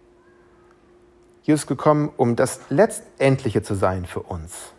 Jesus 1.44 1.68
gekommen, 1.68 2.12
um 2.18 2.36
das 2.36 2.60
Letztendliche 2.70 3.62
zu 3.62 3.76
sein 3.76 4.06
für 4.06 4.22
uns. 4.22 4.74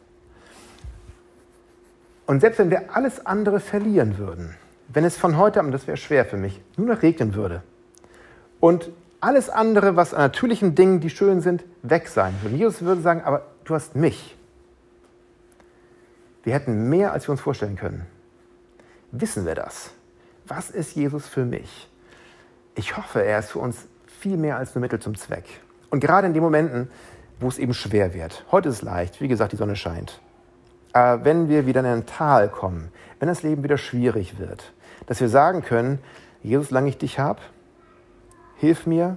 Und 2.27 2.40
selbst 2.40 2.59
wenn 2.59 2.70
wir 2.70 2.94
alles 2.94 3.27
andere 3.27 3.59
verlieren 3.61 4.18
würden, 4.18 4.57
wenn 4.88 5.05
es 5.05 5.16
von 5.16 5.37
heute 5.37 5.61
an, 5.61 5.73
das 5.73 5.87
wäre 5.87 5.96
schwer 5.96 6.25
für 6.25 6.37
mich, 6.37 6.61
nur 6.77 6.94
noch 6.94 7.03
regnen 7.03 7.35
würde 7.35 7.62
und 8.61 8.90
alles 9.20 9.51
andere, 9.51 9.96
was 9.96 10.14
an 10.14 10.23
natürlichen 10.23 10.75
Dingen, 10.75 11.01
die 11.01 11.11
schön 11.11 11.40
sind, 11.40 11.64
weg 11.83 12.09
sein 12.09 12.35
würde. 12.42 12.57
Jesus 12.57 12.83
würde 12.83 13.01
sagen, 13.01 13.23
aber 13.23 13.46
du 13.64 13.75
hast 13.75 13.94
mich. 13.94 14.37
Wir 16.42 16.55
hätten 16.55 16.88
mehr, 16.88 17.12
als 17.12 17.29
wir 17.29 17.33
uns 17.33 17.40
vorstellen 17.40 17.77
können. 17.77 18.07
Wissen 19.12 19.44
wir 19.44 19.55
das? 19.55 19.90
Was 20.46 20.70
ist 20.70 20.94
Jesus 20.96 21.29
für 21.29 21.44
mich? 21.44 21.88
Ich 22.75 22.96
hoffe, 22.96 23.23
er 23.23 23.40
ist 23.40 23.51
für 23.51 23.59
uns 23.59 23.87
viel 24.07 24.37
mehr 24.37 24.57
als 24.57 24.75
nur 24.75 24.81
Mittel 24.81 25.01
zum 25.01 25.16
Zweck. 25.16 25.44
Und 25.90 26.00
gerade 26.00 26.26
in 26.26 26.35
den 26.35 26.42
Momenten, 26.42 26.90
wo 27.40 27.48
es 27.48 27.59
eben 27.59 27.74
schwer 27.74 28.14
wird. 28.14 28.44
Heute 28.50 28.68
ist 28.68 28.76
es 28.76 28.83
leicht, 28.83 29.20
wie 29.20 29.29
gesagt, 29.29 29.53
die 29.53 29.57
Sonne 29.57 29.76
scheint. 29.76 30.20
Aber 30.92 31.24
wenn 31.24 31.48
wir 31.48 31.66
wieder 31.66 31.81
in 31.81 31.87
ein 31.87 32.07
Tal 32.07 32.48
kommen, 32.48 32.92
wenn 33.18 33.29
das 33.29 33.42
Leben 33.42 33.62
wieder 33.62 33.79
schwierig 33.79 34.38
wird, 34.38 34.72
dass 35.07 35.20
wir 35.20 35.29
sagen 35.29 35.62
können, 35.62 35.98
Jesus, 36.42 36.68
solange 36.68 36.88
ich 36.88 36.98
dich 36.98 37.18
habe, 37.18 37.40
hilf 38.57 38.87
mir, 38.87 39.16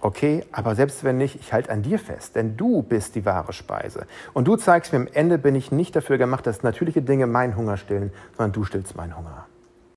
okay, 0.00 0.44
aber 0.52 0.74
selbst 0.74 1.04
wenn 1.04 1.16
nicht, 1.16 1.36
ich 1.36 1.52
halte 1.52 1.70
an 1.70 1.82
dir 1.82 1.98
fest, 1.98 2.36
denn 2.36 2.56
du 2.56 2.82
bist 2.82 3.14
die 3.14 3.24
wahre 3.24 3.52
Speise. 3.52 4.06
Und 4.32 4.46
du 4.46 4.56
zeigst 4.56 4.92
mir, 4.92 5.00
am 5.00 5.08
Ende 5.12 5.38
bin 5.38 5.54
ich 5.54 5.72
nicht 5.72 5.96
dafür 5.96 6.18
gemacht, 6.18 6.46
dass 6.46 6.62
natürliche 6.62 7.02
Dinge 7.02 7.26
meinen 7.26 7.56
Hunger 7.56 7.76
stillen, 7.76 8.12
sondern 8.36 8.52
du 8.52 8.64
stillst 8.64 8.96
meinen 8.96 9.16
Hunger. 9.16 9.46